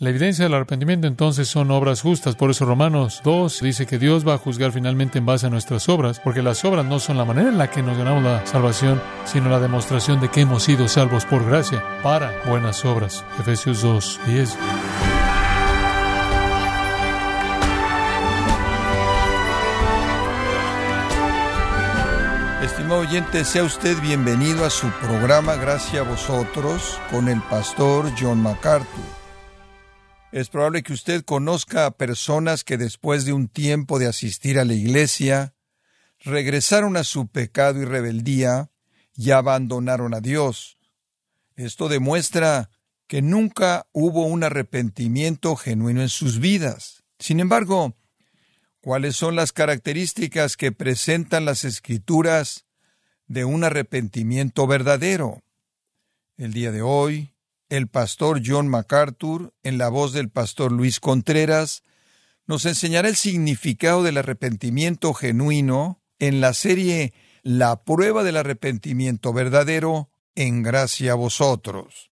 La 0.00 0.10
evidencia 0.10 0.44
del 0.44 0.54
arrepentimiento 0.54 1.08
entonces 1.08 1.48
son 1.48 1.72
obras 1.72 2.02
justas. 2.02 2.36
Por 2.36 2.50
eso 2.50 2.64
Romanos 2.64 3.20
2 3.24 3.60
dice 3.62 3.84
que 3.84 3.98
Dios 3.98 4.26
va 4.26 4.34
a 4.34 4.38
juzgar 4.38 4.70
finalmente 4.70 5.18
en 5.18 5.26
base 5.26 5.46
a 5.46 5.50
nuestras 5.50 5.88
obras, 5.88 6.20
porque 6.20 6.40
las 6.40 6.64
obras 6.64 6.84
no 6.84 7.00
son 7.00 7.16
la 7.16 7.24
manera 7.24 7.48
en 7.48 7.58
la 7.58 7.68
que 7.68 7.82
nos 7.82 7.98
ganamos 7.98 8.22
la 8.22 8.46
salvación, 8.46 9.02
sino 9.24 9.50
la 9.50 9.58
demostración 9.58 10.20
de 10.20 10.28
que 10.28 10.42
hemos 10.42 10.62
sido 10.62 10.86
salvos 10.86 11.24
por 11.24 11.44
gracia 11.44 11.82
para 12.00 12.32
buenas 12.46 12.84
obras. 12.84 13.24
Efesios 13.40 13.82
2, 13.82 14.20
10. 14.24 14.56
Estimado 22.62 23.00
oyente, 23.00 23.44
sea 23.44 23.64
usted 23.64 24.00
bienvenido 24.00 24.64
a 24.64 24.70
su 24.70 24.88
programa 25.00 25.56
Gracias 25.56 26.06
a 26.06 26.08
vosotros 26.08 27.00
con 27.10 27.28
el 27.28 27.40
pastor 27.42 28.12
John 28.16 28.40
MacArthur. 28.40 29.17
Es 30.30 30.50
probable 30.50 30.82
que 30.82 30.92
usted 30.92 31.24
conozca 31.24 31.86
a 31.86 31.96
personas 31.96 32.62
que 32.62 32.76
después 32.76 33.24
de 33.24 33.32
un 33.32 33.48
tiempo 33.48 33.98
de 33.98 34.06
asistir 34.06 34.58
a 34.58 34.66
la 34.66 34.74
iglesia, 34.74 35.54
regresaron 36.20 36.98
a 36.98 37.04
su 37.04 37.28
pecado 37.28 37.80
y 37.80 37.86
rebeldía 37.86 38.70
y 39.16 39.30
abandonaron 39.30 40.12
a 40.14 40.20
Dios. 40.20 40.76
Esto 41.56 41.88
demuestra 41.88 42.68
que 43.06 43.22
nunca 43.22 43.86
hubo 43.92 44.26
un 44.26 44.44
arrepentimiento 44.44 45.56
genuino 45.56 46.02
en 46.02 46.10
sus 46.10 46.40
vidas. 46.40 47.04
Sin 47.18 47.40
embargo, 47.40 47.96
¿cuáles 48.82 49.16
son 49.16 49.34
las 49.34 49.52
características 49.52 50.58
que 50.58 50.72
presentan 50.72 51.46
las 51.46 51.64
escrituras 51.64 52.66
de 53.28 53.46
un 53.46 53.64
arrepentimiento 53.64 54.66
verdadero? 54.66 55.42
El 56.36 56.52
día 56.52 56.70
de 56.70 56.82
hoy 56.82 57.32
el 57.68 57.88
pastor 57.88 58.40
John 58.44 58.68
MacArthur, 58.68 59.54
en 59.62 59.78
la 59.78 59.88
voz 59.88 60.12
del 60.12 60.30
pastor 60.30 60.72
Luis 60.72 61.00
Contreras, 61.00 61.82
nos 62.46 62.64
enseñará 62.64 63.08
el 63.08 63.16
significado 63.16 64.02
del 64.02 64.16
arrepentimiento 64.16 65.12
genuino 65.12 66.02
en 66.18 66.40
la 66.40 66.54
serie 66.54 67.12
La 67.42 67.84
prueba 67.84 68.24
del 68.24 68.38
arrepentimiento 68.38 69.32
verdadero 69.32 70.10
en 70.34 70.62
gracia 70.62 71.12
a 71.12 71.14
vosotros. 71.14 72.10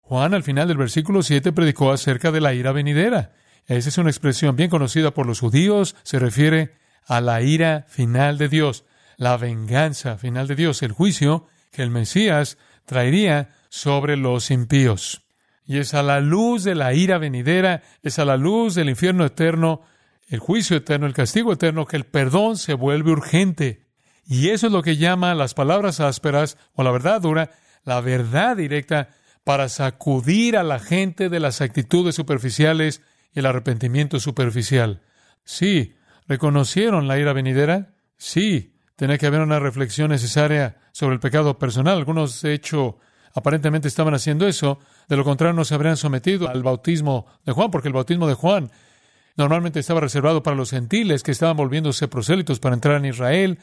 Juan 0.00 0.34
al 0.34 0.42
final 0.42 0.68
del 0.68 0.76
versículo 0.76 1.22
7 1.22 1.52
predicó 1.52 1.92
acerca 1.92 2.30
de 2.30 2.40
la 2.40 2.54
ira 2.54 2.72
venidera. 2.72 3.34
Esa 3.66 3.88
es 3.88 3.98
una 3.98 4.10
expresión 4.10 4.56
bien 4.56 4.70
conocida 4.70 5.12
por 5.12 5.26
los 5.26 5.40
judíos, 5.40 5.96
se 6.02 6.18
refiere 6.18 6.72
a 7.06 7.20
la 7.20 7.42
ira 7.42 7.84
final 7.88 8.38
de 8.38 8.48
Dios, 8.48 8.84
la 9.16 9.36
venganza 9.36 10.16
final 10.16 10.46
de 10.46 10.56
Dios, 10.56 10.82
el 10.82 10.92
juicio 10.92 11.46
que 11.70 11.82
el 11.82 11.90
Mesías 11.90 12.58
traería 12.86 13.50
sobre 13.68 14.16
los 14.16 14.50
impíos. 14.50 15.22
Y 15.64 15.78
es 15.78 15.94
a 15.94 16.02
la 16.02 16.20
luz 16.20 16.64
de 16.64 16.74
la 16.74 16.94
ira 16.94 17.18
venidera, 17.18 17.82
es 18.02 18.18
a 18.18 18.24
la 18.24 18.36
luz 18.36 18.74
del 18.74 18.88
infierno 18.88 19.26
eterno, 19.26 19.82
el 20.28 20.38
juicio 20.38 20.76
eterno, 20.76 21.06
el 21.06 21.12
castigo 21.12 21.52
eterno, 21.52 21.86
que 21.86 21.96
el 21.96 22.04
perdón 22.04 22.56
se 22.56 22.74
vuelve 22.74 23.10
urgente. 23.10 23.86
Y 24.26 24.50
eso 24.50 24.66
es 24.66 24.72
lo 24.72 24.82
que 24.82 24.96
llama 24.96 25.34
las 25.34 25.54
palabras 25.54 26.00
ásperas 26.00 26.58
o 26.74 26.82
la 26.82 26.90
verdad 26.90 27.20
dura, 27.20 27.50
la 27.84 28.00
verdad 28.00 28.56
directa, 28.56 29.10
para 29.44 29.68
sacudir 29.68 30.56
a 30.56 30.62
la 30.62 30.78
gente 30.78 31.30
de 31.30 31.40
las 31.40 31.62
actitudes 31.62 32.14
superficiales 32.14 33.02
y 33.34 33.38
el 33.38 33.46
arrepentimiento 33.46 34.20
superficial. 34.20 35.00
Sí, 35.44 35.94
reconocieron 36.26 37.08
la 37.08 37.18
ira 37.18 37.32
venidera. 37.32 37.94
Sí, 38.18 38.74
tenía 38.96 39.16
que 39.16 39.26
haber 39.26 39.40
una 39.40 39.58
reflexión 39.58 40.10
necesaria 40.10 40.76
sobre 40.92 41.14
el 41.14 41.20
pecado 41.20 41.58
personal. 41.58 41.96
Algunos, 41.96 42.42
de 42.42 42.52
hecho, 42.52 42.98
aparentemente 43.34 43.88
estaban 43.88 44.14
haciendo 44.14 44.46
eso, 44.46 44.78
de 45.08 45.16
lo 45.16 45.24
contrario 45.24 45.54
no 45.54 45.64
se 45.64 45.74
habrían 45.74 45.96
sometido 45.96 46.48
al 46.48 46.62
bautismo 46.62 47.26
de 47.44 47.52
Juan, 47.52 47.70
porque 47.70 47.88
el 47.88 47.94
bautismo 47.94 48.26
de 48.26 48.34
Juan 48.34 48.70
normalmente 49.36 49.80
estaba 49.80 50.00
reservado 50.00 50.42
para 50.42 50.56
los 50.56 50.70
gentiles 50.70 51.22
que 51.22 51.30
estaban 51.30 51.56
volviéndose 51.56 52.08
prosélitos 52.08 52.58
para 52.58 52.74
entrar 52.74 52.96
en 52.96 53.06
Israel, 53.06 53.58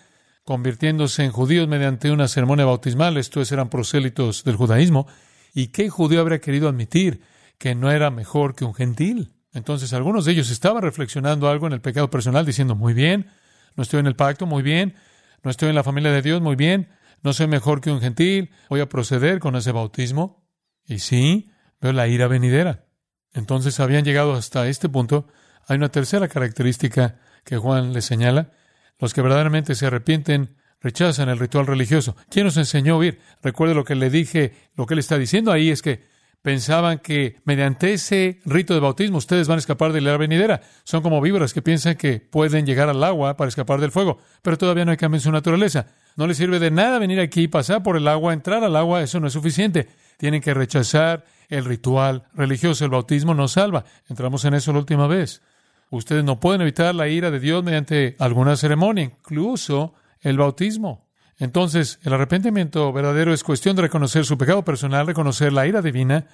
convirtiéndose 0.45 1.23
en 1.23 1.31
judíos 1.31 1.67
mediante 1.67 2.11
una 2.11 2.27
ceremonia 2.27 2.65
bautismal. 2.65 3.17
Estos 3.17 3.51
eran 3.51 3.69
prosélitos 3.69 4.43
del 4.43 4.55
judaísmo. 4.55 5.07
¿Y 5.53 5.67
qué 5.67 5.89
judío 5.89 6.21
habría 6.21 6.39
querido 6.39 6.69
admitir 6.69 7.21
que 7.57 7.75
no 7.75 7.91
era 7.91 8.09
mejor 8.11 8.55
que 8.55 8.63
un 8.63 8.73
gentil? 8.73 9.33
Entonces 9.53 9.93
algunos 9.93 10.25
de 10.25 10.33
ellos 10.33 10.49
estaban 10.51 10.83
reflexionando 10.83 11.49
algo 11.49 11.67
en 11.67 11.73
el 11.73 11.81
pecado 11.81 12.09
personal, 12.09 12.45
diciendo, 12.45 12.75
muy 12.75 12.93
bien, 12.93 13.27
no 13.75 13.83
estoy 13.83 13.99
en 14.01 14.07
el 14.07 14.15
pacto, 14.15 14.45
muy 14.45 14.63
bien, 14.63 14.95
no 15.43 15.51
estoy 15.51 15.69
en 15.69 15.75
la 15.75 15.83
familia 15.83 16.11
de 16.11 16.21
Dios, 16.21 16.41
muy 16.41 16.55
bien, 16.55 16.89
no 17.25 17.33
soy 17.33 17.47
mejor 17.47 17.81
que 17.81 17.89
un 17.89 18.01
gentil, 18.01 18.51
voy 18.69 18.81
a 18.81 18.87
proceder 18.87 19.39
con 19.39 19.55
ese 19.55 19.71
bautismo. 19.71 20.47
Y 20.85 20.99
sí, 20.99 21.49
veo 21.81 21.91
la 21.91 22.07
ira 22.07 22.27
venidera. 22.27 22.85
Entonces 23.33 23.79
habían 23.79 24.05
llegado 24.05 24.35
hasta 24.35 24.67
este 24.67 24.89
punto. 24.89 25.27
Hay 25.67 25.77
una 25.77 25.89
tercera 25.89 26.27
característica 26.27 27.19
que 27.43 27.57
Juan 27.57 27.93
le 27.93 28.01
señala. 28.01 28.51
Los 28.99 29.15
que 29.15 29.23
verdaderamente 29.23 29.73
se 29.73 29.87
arrepienten 29.87 30.57
rechazan 30.79 31.29
el 31.29 31.39
ritual 31.39 31.65
religioso. 31.65 32.15
¿Quién 32.29 32.45
nos 32.45 32.57
enseñó 32.57 32.93
a 32.93 32.97
oír? 32.97 33.19
Recuerde 33.41 33.73
lo 33.73 33.85
que 33.85 33.95
le 33.95 34.11
dije, 34.11 34.53
lo 34.75 34.85
que 34.85 34.93
él 34.93 34.99
está 34.99 35.17
diciendo 35.17 35.51
ahí 35.51 35.71
es 35.71 35.81
que 35.81 36.03
pensaban 36.45 36.99
que 36.99 37.37
mediante 37.43 37.91
ese 37.91 38.39
rito 38.45 38.75
de 38.75 38.79
bautismo 38.79 39.17
ustedes 39.17 39.47
van 39.47 39.57
a 39.57 39.59
escapar 39.59 39.91
de 39.91 39.99
la 39.99 40.09
ira 40.09 40.17
venidera. 40.17 40.61
Son 40.83 41.01
como 41.01 41.19
víboras 41.19 41.55
que 41.55 41.63
piensan 41.63 41.95
que 41.95 42.19
pueden 42.19 42.67
llegar 42.67 42.87
al 42.87 43.03
agua 43.03 43.35
para 43.35 43.49
escapar 43.49 43.81
del 43.81 43.89
fuego, 43.89 44.19
pero 44.43 44.55
todavía 44.55 44.85
no 44.85 44.91
hay 44.91 44.97
cambio 44.97 45.17
en 45.17 45.23
su 45.23 45.31
naturaleza. 45.31 45.87
No 46.15 46.27
les 46.27 46.37
sirve 46.37 46.59
de 46.59 46.69
nada 46.69 46.99
venir 46.99 47.19
aquí, 47.19 47.47
pasar 47.47 47.81
por 47.81 47.97
el 47.97 48.07
agua, 48.07 48.31
entrar 48.31 48.63
al 48.63 48.75
agua, 48.75 49.01
eso 49.01 49.19
no 49.19 49.25
es 49.25 49.33
suficiente. 49.33 49.87
Tienen 50.17 50.39
que 50.39 50.53
rechazar 50.53 51.25
el 51.49 51.65
ritual 51.65 52.25
religioso. 52.35 52.85
El 52.85 52.91
bautismo 52.91 53.33
no 53.33 53.47
salva. 53.47 53.83
Entramos 54.07 54.45
en 54.45 54.53
eso 54.53 54.71
la 54.71 54.77
última 54.77 55.07
vez. 55.07 55.41
Ustedes 55.89 56.23
no 56.23 56.39
pueden 56.39 56.61
evitar 56.61 56.93
la 56.93 57.07
ira 57.07 57.31
de 57.31 57.39
Dios 57.39 57.63
mediante 57.63 58.15
alguna 58.19 58.55
ceremonia, 58.55 59.05
incluso 59.05 59.95
el 60.21 60.37
bautismo. 60.37 61.04
Entonces, 61.37 61.99
el 62.03 62.13
arrepentimiento 62.13 62.91
verdadero 62.93 63.33
es 63.33 63.43
cuestión 63.43 63.75
de 63.75 63.83
reconocer 63.83 64.25
su 64.25 64.37
pecado 64.37 64.63
personal, 64.63 65.07
reconocer 65.07 65.51
la 65.51 65.67
ira 65.67 65.81
divina, 65.81 66.27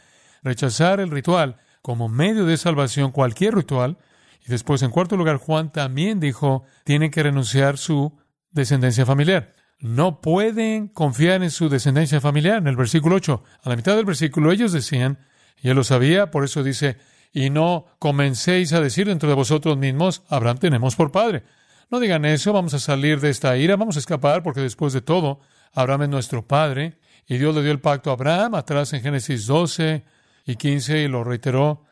rechazar 0.43 0.99
el 0.99 1.11
ritual 1.11 1.57
como 1.81 2.07
medio 2.07 2.45
de 2.45 2.57
salvación, 2.57 3.11
cualquier 3.11 3.55
ritual. 3.55 3.97
Y 4.45 4.49
después, 4.49 4.81
en 4.83 4.91
cuarto 4.91 5.17
lugar, 5.17 5.37
Juan 5.37 5.71
también 5.71 6.19
dijo, 6.19 6.63
tienen 6.83 7.11
que 7.11 7.23
renunciar 7.23 7.77
su 7.77 8.17
descendencia 8.51 9.05
familiar 9.05 9.53
no 9.81 10.21
pueden 10.21 10.87
confiar 10.87 11.43
en 11.43 11.51
su 11.51 11.67
descendencia 11.67 12.21
familiar. 12.21 12.57
En 12.57 12.67
el 12.67 12.75
versículo 12.75 13.15
8, 13.15 13.43
a 13.63 13.69
la 13.69 13.75
mitad 13.75 13.95
del 13.95 14.05
versículo, 14.05 14.51
ellos 14.51 14.71
decían, 14.71 15.19
y 15.61 15.69
él 15.69 15.75
lo 15.75 15.83
sabía, 15.83 16.31
por 16.31 16.43
eso 16.43 16.63
dice, 16.63 16.97
y 17.33 17.49
no 17.49 17.85
comencéis 17.99 18.73
a 18.73 18.81
decir 18.81 19.07
dentro 19.07 19.27
de 19.27 19.35
vosotros 19.35 19.77
mismos, 19.77 20.23
Abraham 20.29 20.59
tenemos 20.59 20.95
por 20.95 21.11
padre. 21.11 21.43
No 21.91 21.99
digan 21.99 22.23
eso, 22.23 22.53
vamos 22.53 22.73
a 22.73 22.79
salir 22.79 23.19
de 23.19 23.29
esta 23.29 23.57
ira, 23.57 23.75
vamos 23.75 23.97
a 23.97 23.99
escapar, 23.99 24.43
porque 24.43 24.61
después 24.61 24.93
de 24.93 25.01
todo, 25.01 25.41
Abraham 25.73 26.03
es 26.03 26.09
nuestro 26.09 26.47
padre, 26.47 26.97
y 27.27 27.37
Dios 27.37 27.53
le 27.53 27.61
dio 27.63 27.71
el 27.73 27.81
pacto 27.81 28.09
a 28.09 28.13
Abraham, 28.13 28.55
atrás 28.55 28.93
en 28.93 29.01
Génesis 29.01 29.45
12 29.45 30.05
y 30.45 30.55
15, 30.55 30.99
y 30.99 31.07
lo 31.09 31.25
reiteró 31.25 31.83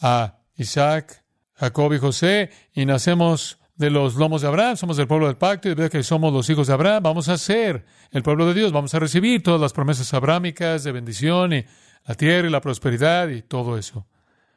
a 0.00 0.38
Isaac, 0.54 1.24
Jacob 1.54 1.92
y 1.92 1.98
José, 1.98 2.50
y 2.74 2.86
nacemos 2.86 3.58
de 3.74 3.90
los 3.90 4.14
lomos 4.14 4.42
de 4.42 4.46
Abraham, 4.46 4.76
somos 4.76 4.96
del 4.96 5.08
pueblo 5.08 5.26
del 5.26 5.36
pacto, 5.36 5.68
y 5.68 5.74
de 5.74 5.90
que 5.90 6.04
somos 6.04 6.32
los 6.32 6.48
hijos 6.48 6.68
de 6.68 6.74
Abraham, 6.74 7.02
vamos 7.02 7.28
a 7.28 7.36
ser 7.36 7.84
el 8.12 8.22
pueblo 8.22 8.46
de 8.46 8.54
Dios, 8.54 8.70
vamos 8.70 8.94
a 8.94 9.00
recibir 9.00 9.42
todas 9.42 9.60
las 9.60 9.72
promesas 9.72 10.14
abrámicas 10.14 10.84
de 10.84 10.92
bendición 10.92 11.54
y 11.54 11.64
la 12.06 12.14
tierra 12.14 12.46
y 12.46 12.52
la 12.52 12.60
prosperidad 12.60 13.28
y 13.28 13.42
todo 13.42 13.76
eso. 13.76 14.06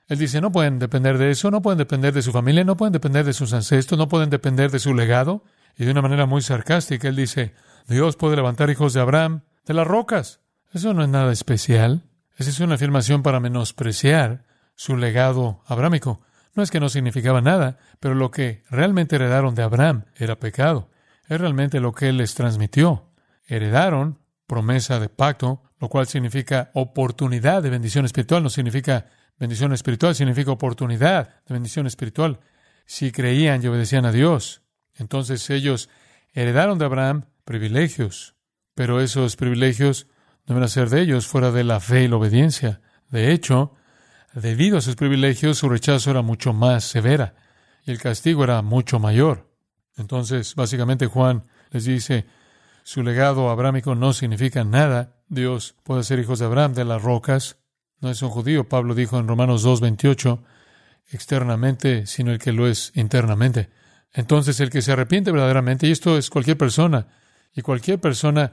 Él 0.08 0.20
dice, 0.20 0.42
no 0.42 0.52
pueden 0.52 0.80
depender 0.80 1.18
de 1.18 1.32
eso, 1.32 1.50
no 1.50 1.62
pueden 1.62 1.78
depender 1.78 2.14
de 2.14 2.22
su 2.22 2.32
familia, 2.32 2.64
no 2.64 2.76
pueden 2.76 2.92
depender 2.92 3.26
de 3.26 3.34
sus 3.34 3.54
ancestros, 3.54 3.98
no 3.98 4.10
pueden 4.10 4.30
depender 4.30 4.70
de 4.70 4.80
su 4.80 4.94
legado. 4.94 5.44
Y 5.78 5.86
de 5.86 5.92
una 5.92 6.02
manera 6.02 6.26
muy 6.26 6.42
sarcástica, 6.42 7.08
él 7.08 7.16
dice, 7.16 7.54
Dios 7.88 8.16
puede 8.16 8.36
levantar 8.36 8.70
hijos 8.70 8.94
de 8.94 9.02
Abraham 9.02 9.42
de 9.66 9.74
las 9.74 9.88
rocas. 9.88 10.42
Eso 10.74 10.94
no 10.94 11.04
es 11.04 11.10
nada 11.10 11.32
especial. 11.32 12.04
Esa 12.38 12.50
es 12.50 12.60
una 12.60 12.76
afirmación 12.76 13.24
para 13.24 13.40
menospreciar 13.40 14.46
su 14.76 14.98
legado 14.98 15.62
abrámico. 15.68 16.22
No 16.56 16.64
es 16.64 16.70
que 16.70 16.80
no 16.80 16.90
significaba 16.90 17.42
nada, 17.42 17.78
pero 18.00 18.14
lo 18.14 18.30
que 18.30 18.64
realmente 18.70 19.16
heredaron 19.16 19.56
de 19.56 19.64
Abraham 19.64 20.06
era 20.16 20.40
pecado. 20.40 20.90
Es 21.28 21.40
realmente 21.40 21.80
lo 21.80 21.94
que 21.94 22.10
él 22.10 22.18
les 22.18 22.36
transmitió. 22.36 23.10
Heredaron 23.48 24.20
promesa 24.46 25.00
de 25.00 25.10
pacto, 25.10 25.64
lo 25.80 25.90
cual 25.90 26.08
significa 26.08 26.70
oportunidad 26.74 27.64
de 27.64 27.70
bendición 27.70 28.06
espiritual, 28.06 28.44
no 28.44 28.50
significa 28.50 29.08
bendición 29.44 29.74
espiritual, 29.74 30.16
significa 30.16 30.52
oportunidad 30.52 31.44
de 31.46 31.54
bendición 31.54 31.88
espiritual. 31.88 32.40
Si 32.86 33.12
creían 33.12 33.64
y 33.64 33.68
obedecían 33.68 34.06
a 34.06 34.12
Dios, 34.12 34.62
entonces 34.96 35.50
ellos 35.50 35.90
heredaron 36.34 36.78
de 36.78 36.86
Abraham 36.86 37.26
privilegios, 37.46 38.36
pero 38.76 39.02
esos 39.02 39.36
privilegios 39.36 40.08
deben 40.46 40.68
ser 40.68 40.90
de 40.90 41.02
ellos 41.02 41.28
fuera 41.28 41.52
de 41.52 41.64
la 41.64 41.80
fe 41.80 42.04
y 42.04 42.08
la 42.08 42.18
obediencia. 42.18 42.82
De 43.10 43.32
hecho, 43.32 43.76
Debido 44.34 44.80
a 44.80 44.82
sus 44.82 44.96
privilegios, 44.96 45.60
su 45.60 45.70
rechazo 45.70 46.10
era 46.10 46.24
mucho 46.24 46.54
más 46.54 46.84
severa 46.84 47.36
y 47.86 47.92
el 47.92 48.00
castigo 48.00 48.44
era 48.44 48.64
mucho 48.64 49.00
mayor. 49.00 49.48
Entonces, 49.96 50.56
básicamente 50.56 51.06
Juan 51.06 51.46
les 51.70 51.86
dice, 51.86 52.26
su 52.82 53.04
legado 53.04 53.52
abrámico 53.52 53.94
no 53.94 54.12
significa 54.12 54.64
nada. 54.64 55.18
Dios 55.28 55.76
puede 55.84 56.04
ser 56.04 56.18
hijos 56.18 56.40
de 56.40 56.46
Abraham 56.46 56.74
de 56.74 56.84
las 56.84 57.04
rocas. 57.04 57.60
No 58.04 58.12
es 58.12 58.22
un 58.22 58.30
judío. 58.30 58.68
Pablo 58.68 58.94
dijo 58.94 59.18
en 59.18 59.28
Romanos 59.28 59.66
2.28, 59.66 60.40
externamente, 61.12 62.06
sino 62.06 62.32
el 62.32 62.40
que 62.40 62.52
lo 62.52 62.68
es 62.68 62.92
internamente. 62.96 63.70
Entonces, 64.14 64.60
el 64.60 64.70
que 64.70 64.82
se 64.82 64.92
arrepiente 64.92 65.32
verdaderamente, 65.32 65.88
y 65.88 65.92
esto 65.92 66.18
es 66.18 66.30
cualquier 66.30 66.58
persona, 66.58 67.08
y 67.56 67.62
cualquier 67.62 68.00
persona 68.00 68.52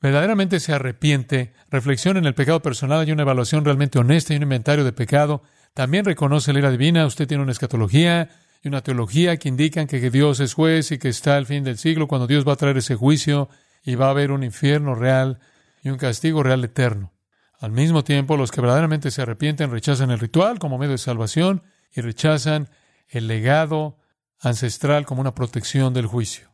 verdaderamente 0.00 0.60
se 0.60 0.72
arrepiente, 0.72 1.52
reflexiona 1.68 2.20
en 2.20 2.26
el 2.26 2.34
pecado 2.34 2.62
personal, 2.62 3.00
hay 3.00 3.12
una 3.12 3.22
evaluación 3.22 3.64
realmente 3.64 3.98
honesta 3.98 4.32
y 4.32 4.36
un 4.36 4.44
inventario 4.44 4.84
de 4.84 4.92
pecado, 4.92 5.42
también 5.74 6.04
reconoce 6.04 6.52
la 6.52 6.60
ira 6.60 6.70
divina, 6.70 7.06
usted 7.06 7.26
tiene 7.26 7.42
una 7.42 7.52
escatología 7.52 8.28
y 8.62 8.68
una 8.68 8.82
teología 8.82 9.36
que 9.36 9.48
indican 9.48 9.86
que 9.86 10.10
Dios 10.10 10.40
es 10.40 10.54
juez 10.54 10.92
y 10.92 10.98
que 10.98 11.08
está 11.08 11.36
al 11.36 11.46
fin 11.46 11.64
del 11.64 11.78
siglo 11.78 12.06
cuando 12.06 12.26
Dios 12.26 12.46
va 12.46 12.54
a 12.54 12.56
traer 12.56 12.76
ese 12.76 12.96
juicio 12.96 13.48
y 13.82 13.94
va 13.94 14.06
a 14.06 14.10
haber 14.10 14.30
un 14.30 14.42
infierno 14.42 14.94
real 14.94 15.38
y 15.82 15.90
un 15.90 15.96
castigo 15.96 16.42
real 16.42 16.64
eterno. 16.64 17.12
Al 17.60 17.72
mismo 17.72 18.02
tiempo, 18.02 18.38
los 18.38 18.50
que 18.50 18.62
verdaderamente 18.62 19.10
se 19.10 19.20
arrepienten 19.20 19.70
rechazan 19.70 20.10
el 20.10 20.18
ritual 20.18 20.58
como 20.58 20.78
medio 20.78 20.92
de 20.92 20.98
salvación 20.98 21.62
y 21.94 22.00
rechazan 22.00 22.70
el 23.06 23.28
legado 23.28 23.98
ancestral 24.40 25.04
como 25.04 25.20
una 25.20 25.34
protección 25.34 25.92
del 25.92 26.06
juicio. 26.06 26.48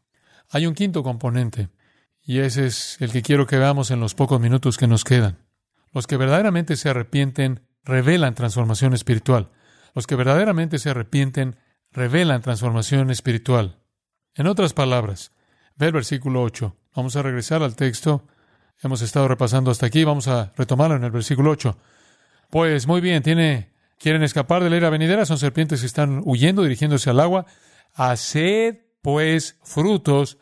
Hay 0.51 0.67
un 0.67 0.75
quinto 0.75 1.05
componente, 1.05 1.69
y 2.23 2.41
ese 2.41 2.67
es 2.67 2.97
el 3.01 3.13
que 3.13 3.23
quiero 3.23 3.47
que 3.47 3.57
veamos 3.57 3.93
en 3.93 4.01
los 4.01 4.15
pocos 4.15 4.41
minutos 4.41 4.79
que 4.79 4.89
nos 4.89 5.05
quedan. 5.05 5.39
Los 5.93 6.09
que 6.09 6.17
verdaderamente 6.17 6.77
se 6.77 6.89
arrepienten 6.89 7.63
revelan 7.85 8.35
transformación 8.35 8.93
espiritual. 8.93 9.51
Los 9.95 10.09
que 10.09 10.17
verdaderamente 10.17 10.81
se 10.81 10.91
arrepienten 10.91 11.57
revelan 11.93 12.43
transformación 12.43 13.11
espiritual. 13.11 13.79
En 14.35 14.49
otras 14.49 14.75
palabras, 14.75 15.31
ve 15.77 15.87
el 15.87 15.93
versículo 15.93 16.43
8. 16.43 16.77
Vamos 16.97 17.15
a 17.15 17.23
regresar 17.23 17.63
al 17.63 17.77
texto. 17.77 18.27
Hemos 18.83 19.03
estado 19.03 19.29
repasando 19.29 19.71
hasta 19.71 19.87
aquí. 19.87 20.05
Vamos 20.05 20.29
a 20.29 20.53
retomarlo 20.57 20.97
en 20.97 21.05
el 21.05 21.11
versículo 21.11 21.51
8. 21.51 21.77
Pues 22.51 22.87
muy 22.87 23.01
bien, 23.01 23.23
tiene, 23.23 23.73
quieren 23.99 24.23
escapar 24.23 24.63
de 24.63 24.71
la 24.71 24.77
ira 24.77 24.91
venidera, 24.91 25.27
son 25.27 25.39
serpientes 25.39 25.81
que 25.81 25.87
están 25.87 26.23
huyendo, 26.25 26.63
dirigiéndose 26.63 27.11
al 27.11 27.21
agua. 27.21 27.47
Haced 27.95 28.77
pues 29.03 29.59
frutos 29.63 30.39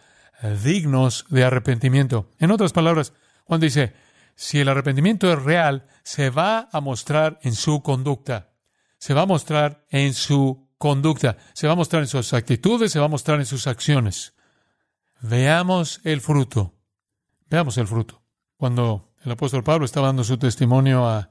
dignos 0.63 1.27
de 1.31 1.45
arrepentimiento. 1.45 2.31
En 2.39 2.51
otras 2.51 2.73
palabras, 2.73 3.13
Juan 3.45 3.61
dice, 3.61 3.95
si 4.35 4.61
el 4.61 4.69
arrepentimiento 4.69 5.33
es 5.33 5.43
real, 5.43 5.87
se 6.03 6.31
va 6.31 6.69
a 6.73 6.81
mostrar 6.81 7.39
en 7.43 7.55
su 7.55 7.83
conducta. 7.83 8.51
Se 8.99 9.15
va 9.15 9.23
a 9.23 9.27
mostrar 9.27 9.85
en 9.91 10.13
su 10.13 10.69
conducta. 10.79 11.37
Se 11.53 11.67
va 11.67 11.75
a 11.75 11.77
mostrar 11.77 12.03
en 12.03 12.09
sus 12.09 12.33
actitudes, 12.33 12.93
se 12.93 12.99
va 12.99 13.07
a 13.07 13.09
mostrar 13.11 13.39
en 13.39 13.47
sus 13.47 13.67
acciones. 13.67 14.35
Veamos 15.21 16.01
el 16.05 16.21
fruto. 16.21 16.75
Veamos 17.49 17.79
el 17.79 17.87
fruto. 17.87 18.24
Cuando 18.65 19.13
el 19.23 19.31
apóstol 19.31 19.63
Pablo 19.63 19.85
estaba 19.85 20.07
dando 20.07 20.25
su 20.25 20.39
testimonio 20.39 21.07
a 21.07 21.29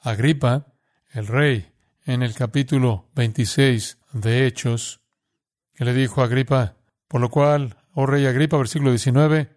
Agripa, 0.00 0.66
el 1.12 1.28
rey, 1.28 1.70
en 2.06 2.24
el 2.24 2.34
capítulo 2.34 3.08
26 3.14 3.98
de 4.14 4.48
Hechos, 4.48 5.00
que 5.74 5.84
le 5.84 5.94
dijo 5.94 6.20
a 6.20 6.24
Agripa, 6.24 6.74
por 7.06 7.20
lo 7.20 7.30
cual, 7.30 7.76
oh 7.94 8.04
rey 8.06 8.26
Agripa, 8.26 8.56
versículo 8.56 8.90
19, 8.90 9.48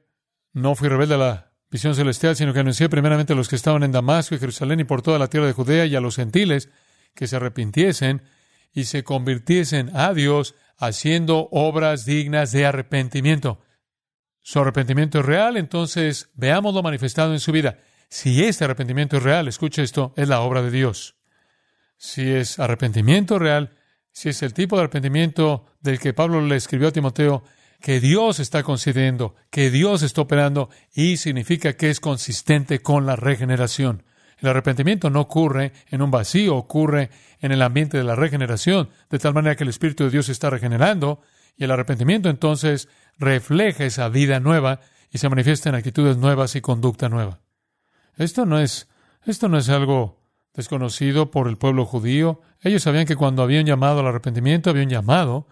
no 0.54 0.75
fui 0.75 0.88
rebelde 0.88 1.16
a 1.16 1.18
la 1.18 1.51
visión 1.72 1.95
celestial, 1.95 2.36
sino 2.36 2.54
que 2.54 2.60
anuncié 2.60 2.89
primeramente 2.89 3.33
a 3.33 3.36
los 3.36 3.50
que 3.50 3.56
estaban 3.56 3.81
en 3.81 3.92
Damasco 3.92 4.36
y 4.36 4.38
Jerusalén 4.38 4.81
y 4.81 4.83
por 4.83 5.01
toda 5.01 5.18
la 5.18 5.27
tierra 5.27 5.48
de 5.48 5.54
Judea 5.54 5.88
y 5.88 5.95
a 5.95 6.01
los 6.01 6.18
gentiles 6.18 6.69
que 7.16 7.25
se 7.25 7.38
arrepintiesen 7.38 8.22
y 8.72 8.83
se 8.83 9.04
convirtiesen 9.04 9.89
a 9.95 10.13
Dios 10.13 10.54
haciendo 10.77 11.50
obras 11.50 12.06
dignas 12.06 12.51
de 12.51 12.68
arrepentimiento. 12.68 13.62
Su 14.47 14.59
arrepentimiento 14.59 15.21
es 15.21 15.25
real, 15.25 15.57
entonces 15.57 16.30
veámoslo 16.36 16.83
manifestado 16.83 17.33
en 17.33 17.39
su 17.39 17.51
vida. 17.51 17.80
Si 18.09 18.44
este 18.44 18.63
arrepentimiento 18.63 19.18
es 19.18 19.24
real, 19.24 19.47
escuche 19.47 19.81
esto, 19.81 20.13
es 20.15 20.27
la 20.27 20.42
obra 20.42 20.62
de 20.62 20.69
Dios. 20.69 21.15
Si 21.97 22.30
es 22.30 22.59
arrepentimiento 22.59 23.39
real, 23.39 23.75
si 24.12 24.30
es 24.30 24.44
el 24.44 24.53
tipo 24.53 24.75
de 24.75 24.83
arrepentimiento 24.83 25.65
del 25.81 25.97
que 25.97 26.13
Pablo 26.13 26.42
le 26.42 26.57
escribió 26.57 26.89
a 26.89 26.92
Timoteo, 26.92 27.44
que 27.81 28.00
Dios 28.00 28.39
está 28.39 28.62
concediendo, 28.62 29.33
que 29.50 29.71
Dios 29.71 30.03
está 30.03 30.21
operando 30.21 30.69
y 30.94 31.18
significa 31.18 31.74
que 31.74 31.89
es 31.89 32.00
consistente 32.00 32.83
con 32.83 33.07
la 33.07 33.15
regeneración. 33.15 34.03
El 34.38 34.50
arrepentimiento 34.50 35.09
no 35.09 35.21
ocurre 35.21 35.74
en 35.89 36.03
un 36.03 36.12
vacío, 36.12 36.56
ocurre 36.56 37.09
en 37.39 37.51
el 37.51 37.63
ambiente 37.63 37.98
de 37.98 38.03
la 38.03 38.13
regeneración, 38.13 38.91
de 39.09 39.18
tal 39.18 39.33
manera 39.33 39.56
que 39.56 39.63
el 39.63 39.71
Espíritu 39.71 40.03
de 40.03 40.12
Dios 40.12 40.30
está 40.30 40.51
regenerando 40.51 41.24
y 41.57 41.63
el 41.63 41.71
arrepentimiento 41.71 42.29
entonces 42.29 42.89
refleja 43.17 43.85
esa 43.85 44.09
vida 44.09 44.39
nueva 44.39 44.81
y 45.11 45.17
se 45.17 45.29
manifiesta 45.29 45.69
en 45.69 45.75
actitudes 45.75 46.17
nuevas 46.17 46.55
y 46.55 46.61
conducta 46.61 47.09
nueva. 47.09 47.39
Esto 48.17 48.45
no 48.45 48.59
es, 48.59 48.87
esto 49.25 49.47
no 49.47 49.57
es 49.57 49.69
algo 49.69 50.21
desconocido 50.53 51.31
por 51.31 51.47
el 51.47 51.57
pueblo 51.57 51.85
judío. 51.85 52.41
Ellos 52.61 52.83
sabían 52.83 53.05
que 53.05 53.15
cuando 53.15 53.43
habían 53.43 53.65
llamado 53.65 53.99
al 53.99 54.07
arrepentimiento, 54.07 54.69
habían 54.69 54.89
llamado 54.89 55.47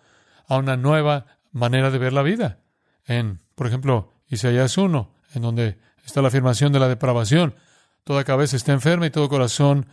a 0.48 0.58
una 0.58 0.78
nueva 0.78 1.26
manera 1.52 1.92
de 1.92 1.98
ver 1.98 2.14
la 2.14 2.24
vida. 2.24 2.60
En, 3.06 3.42
por 3.56 3.68
ejemplo, 3.68 4.12
Isaías 4.28 4.78
1, 4.78 5.14
en 5.36 5.42
donde 5.42 5.78
está 6.06 6.22
la 6.22 6.30
afirmación 6.30 6.72
de 6.74 6.80
la 6.80 6.88
depravación. 6.88 7.56
Toda 8.04 8.24
cabeza 8.24 8.56
está 8.56 8.74
enferma 8.74 9.06
y 9.06 9.12
todo 9.12 9.30
corazón 9.30 9.88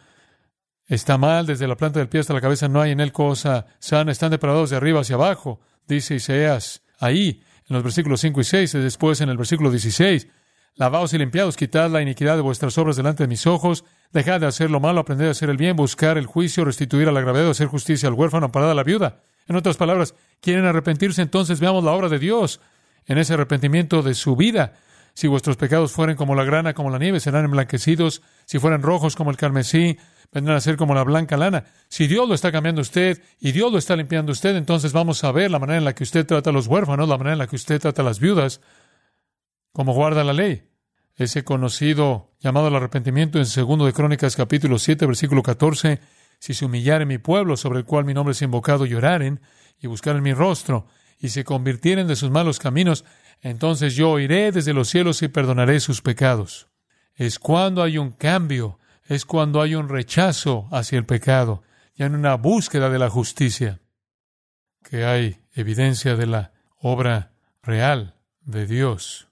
está 0.86 1.18
mal, 1.18 1.46
desde 1.46 1.68
la 1.68 1.76
planta 1.76 2.00
del 2.00 2.08
pie 2.08 2.20
hasta 2.20 2.34
la 2.34 2.40
cabeza 2.40 2.68
no 2.68 2.80
hay 2.80 2.90
en 2.90 3.00
él 3.00 3.12
cosa 3.12 3.66
sana, 3.78 4.10
están 4.10 4.32
depravados 4.32 4.70
de 4.70 4.76
arriba 4.76 5.00
hacia 5.00 5.14
abajo, 5.14 5.60
dice 5.94 6.14
Isaías 6.14 6.82
ahí, 6.98 7.42
en 7.68 7.74
los 7.74 7.82
versículos 7.82 8.20
5 8.20 8.40
y 8.40 8.44
6, 8.44 8.74
y 8.74 8.78
después 8.78 9.20
en 9.20 9.28
el 9.28 9.36
versículo 9.36 9.70
16, 9.70 10.28
lavaos 10.76 11.12
y 11.14 11.18
limpiados, 11.18 11.56
quitad 11.56 11.90
la 11.90 12.02
iniquidad 12.02 12.36
de 12.36 12.42
vuestras 12.42 12.76
obras 12.78 12.96
delante 12.96 13.24
de 13.24 13.28
mis 13.28 13.46
ojos, 13.46 13.84
dejad 14.12 14.40
de 14.40 14.46
hacer 14.46 14.70
lo 14.70 14.80
malo, 14.80 15.00
aprended 15.00 15.28
a 15.28 15.30
hacer 15.30 15.50
el 15.50 15.56
bien, 15.56 15.76
buscar 15.76 16.18
el 16.18 16.26
juicio, 16.26 16.64
restituir 16.64 17.08
al 17.08 17.16
agravado, 17.16 17.50
hacer 17.50 17.68
justicia 17.68 18.08
al 18.08 18.14
huérfano, 18.14 18.46
amparar 18.46 18.70
a 18.70 18.74
la 18.74 18.82
viuda. 18.82 19.22
En 19.46 19.56
otras 19.56 19.76
palabras, 19.76 20.14
quieren 20.40 20.64
arrepentirse, 20.64 21.22
entonces 21.22 21.60
veamos 21.60 21.84
la 21.84 21.92
obra 21.92 22.08
de 22.08 22.18
Dios 22.18 22.60
en 23.06 23.18
ese 23.18 23.34
arrepentimiento 23.34 24.02
de 24.02 24.14
su 24.14 24.36
vida. 24.36 24.74
Si 25.14 25.28
vuestros 25.28 25.56
pecados 25.56 25.92
fueren 25.92 26.16
como 26.16 26.34
la 26.34 26.44
grana, 26.44 26.74
como 26.74 26.90
la 26.90 26.98
nieve, 26.98 27.20
serán 27.20 27.44
emblanquecidos. 27.44 28.22
Si 28.44 28.58
fueran 28.58 28.82
rojos 28.82 29.16
como 29.16 29.30
el 29.30 29.36
carmesí, 29.36 29.98
vendrán 30.32 30.56
a 30.56 30.60
ser 30.60 30.76
como 30.76 30.94
la 30.94 31.04
blanca 31.04 31.36
lana. 31.36 31.64
Si 31.88 32.06
Dios 32.06 32.28
lo 32.28 32.34
está 32.34 32.52
cambiando 32.52 32.80
usted 32.80 33.22
y 33.40 33.52
Dios 33.52 33.72
lo 33.72 33.78
está 33.78 33.96
limpiando 33.96 34.32
usted, 34.32 34.56
entonces 34.56 34.92
vamos 34.92 35.24
a 35.24 35.32
ver 35.32 35.50
la 35.50 35.58
manera 35.58 35.78
en 35.78 35.84
la 35.84 35.94
que 35.94 36.04
usted 36.04 36.26
trata 36.26 36.50
a 36.50 36.52
los 36.52 36.66
huérfanos, 36.66 37.08
la 37.08 37.18
manera 37.18 37.32
en 37.32 37.38
la 37.38 37.46
que 37.46 37.56
usted 37.56 37.80
trata 37.80 38.02
a 38.02 38.04
las 38.04 38.20
viudas, 38.20 38.60
como 39.72 39.92
guarda 39.92 40.24
la 40.24 40.32
ley. 40.32 40.64
Ese 41.16 41.44
conocido 41.44 42.32
llamado 42.40 42.68
al 42.68 42.76
arrepentimiento 42.76 43.38
en 43.38 43.46
segundo 43.46 43.84
de 43.84 43.92
Crónicas 43.92 44.36
capítulo 44.36 44.78
7 44.78 45.04
versículo 45.06 45.42
14, 45.42 46.00
si 46.38 46.54
se 46.54 46.64
humillare 46.64 47.04
mi 47.04 47.18
pueblo 47.18 47.56
sobre 47.56 47.80
el 47.80 47.84
cual 47.84 48.04
mi 48.04 48.14
nombre 48.14 48.32
es 48.32 48.40
invocado, 48.40 48.86
lloraren 48.86 49.40
y 49.78 49.86
buscaren 49.86 50.22
mi 50.22 50.32
rostro 50.32 50.86
y 51.18 51.28
se 51.28 51.44
convirtieren 51.44 52.06
de 52.06 52.16
sus 52.16 52.30
malos 52.30 52.58
caminos, 52.58 53.04
entonces 53.42 53.94
yo 53.94 54.18
iré 54.18 54.52
desde 54.52 54.74
los 54.74 54.88
cielos 54.88 55.22
y 55.22 55.28
perdonaré 55.28 55.80
sus 55.80 56.02
pecados. 56.02 56.68
Es 57.14 57.38
cuando 57.38 57.82
hay 57.82 57.98
un 57.98 58.12
cambio, 58.12 58.78
es 59.06 59.24
cuando 59.24 59.62
hay 59.62 59.74
un 59.74 59.88
rechazo 59.88 60.68
hacia 60.70 60.98
el 60.98 61.06
pecado 61.06 61.62
y 61.94 62.02
en 62.02 62.14
una 62.14 62.34
búsqueda 62.36 62.90
de 62.90 62.98
la 62.98 63.10
justicia, 63.10 63.80
que 64.82 65.04
hay 65.04 65.38
evidencia 65.54 66.16
de 66.16 66.26
la 66.26 66.52
obra 66.78 67.32
real 67.62 68.14
de 68.42 68.66
Dios. 68.66 69.28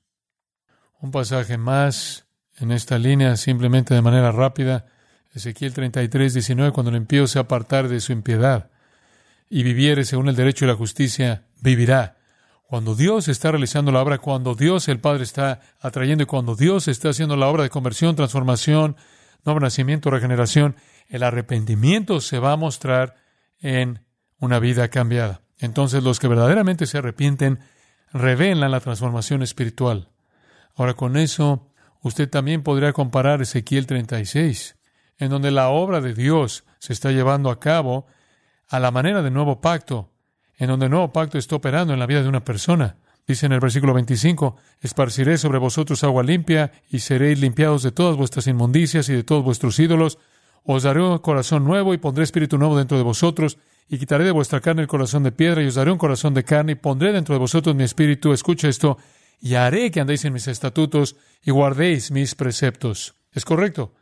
Un 1.00 1.10
pasaje 1.10 1.56
más 1.56 2.26
en 2.58 2.72
esta 2.72 2.98
línea, 2.98 3.36
simplemente 3.36 3.94
de 3.94 4.02
manera 4.02 4.32
rápida, 4.32 4.86
Ezequiel 5.32 5.72
33, 5.72 6.34
19, 6.34 6.72
cuando 6.72 6.90
el 6.90 6.96
impío 6.96 7.26
se 7.26 7.38
apartar 7.38 7.88
de 7.88 8.00
su 8.00 8.12
impiedad 8.12 8.70
y 9.48 9.62
viviere 9.62 10.04
según 10.04 10.28
el 10.28 10.36
derecho 10.36 10.64
y 10.64 10.68
la 10.68 10.74
justicia, 10.74 11.44
vivirá. 11.60 12.17
Cuando 12.68 12.94
Dios 12.94 13.28
está 13.28 13.50
realizando 13.50 13.90
la 13.92 14.02
obra, 14.02 14.18
cuando 14.18 14.54
Dios 14.54 14.88
el 14.88 15.00
Padre 15.00 15.24
está 15.24 15.62
atrayendo 15.80 16.24
y 16.24 16.26
cuando 16.26 16.54
Dios 16.54 16.86
está 16.86 17.08
haciendo 17.08 17.34
la 17.34 17.48
obra 17.48 17.62
de 17.62 17.70
conversión, 17.70 18.14
transformación, 18.14 18.94
nuevo 19.42 19.58
nacimiento, 19.58 20.10
regeneración, 20.10 20.76
el 21.08 21.22
arrepentimiento 21.22 22.20
se 22.20 22.38
va 22.38 22.52
a 22.52 22.56
mostrar 22.58 23.14
en 23.62 24.04
una 24.38 24.58
vida 24.58 24.88
cambiada. 24.88 25.40
Entonces 25.58 26.02
los 26.02 26.20
que 26.20 26.28
verdaderamente 26.28 26.84
se 26.84 26.98
arrepienten 26.98 27.58
revelan 28.12 28.70
la 28.70 28.80
transformación 28.80 29.42
espiritual. 29.42 30.10
Ahora 30.76 30.92
con 30.92 31.16
eso, 31.16 31.72
usted 32.02 32.28
también 32.28 32.62
podría 32.62 32.92
comparar 32.92 33.40
Ezequiel 33.40 33.86
36, 33.86 34.76
en 35.16 35.30
donde 35.30 35.52
la 35.52 35.70
obra 35.70 36.02
de 36.02 36.12
Dios 36.12 36.64
se 36.80 36.92
está 36.92 37.12
llevando 37.12 37.48
a 37.48 37.60
cabo 37.60 38.04
a 38.68 38.78
la 38.78 38.90
manera 38.90 39.22
del 39.22 39.32
nuevo 39.32 39.62
pacto, 39.62 40.10
en 40.58 40.68
donde 40.68 40.86
el 40.86 40.90
nuevo 40.90 41.12
pacto 41.12 41.38
está 41.38 41.56
operando 41.56 41.92
en 41.92 41.98
la 41.98 42.06
vida 42.06 42.22
de 42.22 42.28
una 42.28 42.44
persona. 42.44 42.96
Dice 43.26 43.46
en 43.46 43.52
el 43.52 43.60
versículo 43.60 43.94
25, 43.94 44.56
esparciré 44.80 45.38
sobre 45.38 45.58
vosotros 45.58 46.02
agua 46.02 46.22
limpia 46.22 46.72
y 46.90 46.98
seréis 47.00 47.38
limpiados 47.38 47.82
de 47.82 47.92
todas 47.92 48.16
vuestras 48.16 48.46
inmundicias 48.46 49.08
y 49.08 49.12
de 49.12 49.22
todos 49.22 49.44
vuestros 49.44 49.78
ídolos. 49.78 50.18
Os 50.64 50.82
daré 50.82 51.02
un 51.02 51.18
corazón 51.18 51.64
nuevo 51.64 51.94
y 51.94 51.98
pondré 51.98 52.24
espíritu 52.24 52.58
nuevo 52.58 52.76
dentro 52.76 52.96
de 52.96 53.04
vosotros 53.04 53.58
y 53.88 53.98
quitaré 53.98 54.24
de 54.24 54.32
vuestra 54.32 54.60
carne 54.60 54.82
el 54.82 54.88
corazón 54.88 55.22
de 55.22 55.32
piedra 55.32 55.62
y 55.62 55.66
os 55.66 55.74
daré 55.74 55.90
un 55.90 55.98
corazón 55.98 56.34
de 56.34 56.44
carne 56.44 56.72
y 56.72 56.74
pondré 56.76 57.12
dentro 57.12 57.34
de 57.34 57.38
vosotros 57.38 57.76
mi 57.76 57.84
espíritu. 57.84 58.32
Escucha 58.32 58.68
esto 58.68 58.98
y 59.40 59.54
haré 59.54 59.90
que 59.90 60.00
andéis 60.00 60.24
en 60.24 60.32
mis 60.32 60.48
estatutos 60.48 61.16
y 61.42 61.50
guardéis 61.50 62.10
mis 62.10 62.34
preceptos. 62.34 63.14
Es 63.32 63.44
correcto. 63.44 63.94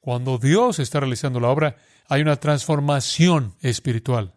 Cuando 0.00 0.38
Dios 0.38 0.78
está 0.78 1.00
realizando 1.00 1.40
la 1.40 1.48
obra, 1.48 1.76
hay 2.08 2.22
una 2.22 2.36
transformación 2.36 3.54
espiritual. 3.60 4.32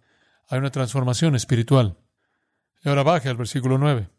Hay 0.49 0.59
una 0.59 0.71
transformación 0.71 1.35
espiritual. 1.35 1.97
Y 2.83 2.89
ahora 2.89 3.03
baje 3.03 3.29
al 3.29 3.37
versículo 3.37 3.77
9. 3.77 4.09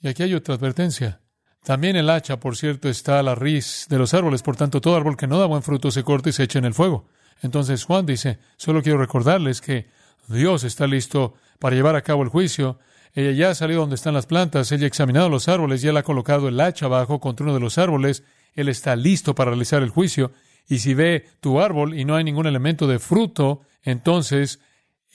Y 0.00 0.08
aquí 0.08 0.22
hay 0.22 0.34
otra 0.34 0.54
advertencia. 0.54 1.20
También 1.64 1.96
el 1.96 2.08
hacha, 2.08 2.40
por 2.40 2.56
cierto, 2.56 2.88
está 2.88 3.18
a 3.18 3.22
la 3.22 3.34
raíz 3.34 3.86
de 3.88 3.98
los 3.98 4.14
árboles, 4.14 4.42
por 4.42 4.56
tanto 4.56 4.80
todo 4.80 4.96
árbol 4.96 5.16
que 5.16 5.26
no 5.26 5.38
da 5.38 5.46
buen 5.46 5.62
fruto 5.62 5.90
se 5.90 6.04
corta 6.04 6.30
y 6.30 6.32
se 6.32 6.44
echa 6.44 6.58
en 6.58 6.64
el 6.64 6.74
fuego. 6.74 7.08
Entonces 7.42 7.84
Juan 7.84 8.06
dice, 8.06 8.38
solo 8.56 8.82
quiero 8.82 8.98
recordarles 8.98 9.60
que 9.60 9.88
Dios 10.28 10.64
está 10.64 10.86
listo 10.86 11.34
para 11.58 11.76
llevar 11.76 11.96
a 11.96 12.02
cabo 12.02 12.22
el 12.22 12.28
juicio. 12.28 12.78
Ella 13.14 13.32
ya 13.32 13.50
ha 13.50 13.54
salido 13.54 13.80
donde 13.80 13.96
están 13.96 14.14
las 14.14 14.26
plantas, 14.26 14.70
ella 14.72 14.84
ha 14.84 14.88
examinado 14.88 15.28
los 15.28 15.48
árboles, 15.48 15.82
ya 15.82 15.96
ha 15.96 16.02
colocado 16.02 16.48
el 16.48 16.60
hacha 16.60 16.86
abajo 16.86 17.20
contra 17.20 17.44
uno 17.44 17.54
de 17.54 17.60
los 17.60 17.78
árboles, 17.78 18.22
él 18.54 18.68
está 18.68 18.96
listo 18.96 19.34
para 19.34 19.50
realizar 19.50 19.82
el 19.82 19.90
juicio. 19.90 20.32
Y 20.68 20.80
si 20.80 20.94
ve 20.94 21.26
tu 21.40 21.60
árbol 21.60 21.98
y 21.98 22.04
no 22.04 22.14
hay 22.14 22.24
ningún 22.24 22.46
elemento 22.46 22.86
de 22.86 22.98
fruto, 22.98 23.62
entonces 23.82 24.60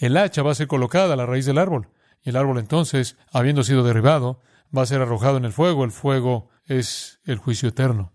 el 0.06 0.18
hacha 0.18 0.44
va 0.44 0.52
a 0.52 0.56
ser 0.56 0.68
colocada 0.68 1.14
a 1.14 1.18
la 1.18 1.26
raíz 1.26 1.46
del 1.46 1.58
árbol. 1.58 1.90
Y 2.24 2.30
el 2.30 2.36
árbol 2.36 2.58
entonces, 2.58 3.18
habiendo 3.32 3.64
sido 3.64 3.84
derribado, 3.84 4.42
va 4.76 4.84
a 4.84 4.86
ser 4.86 5.02
arrojado 5.02 5.38
en 5.38 5.46
el 5.46 5.52
fuego. 5.52 5.84
El 5.84 5.92
fuego 5.92 6.50
es 6.66 7.20
el 7.26 7.38
juicio 7.38 7.70
eterno. 7.70 8.14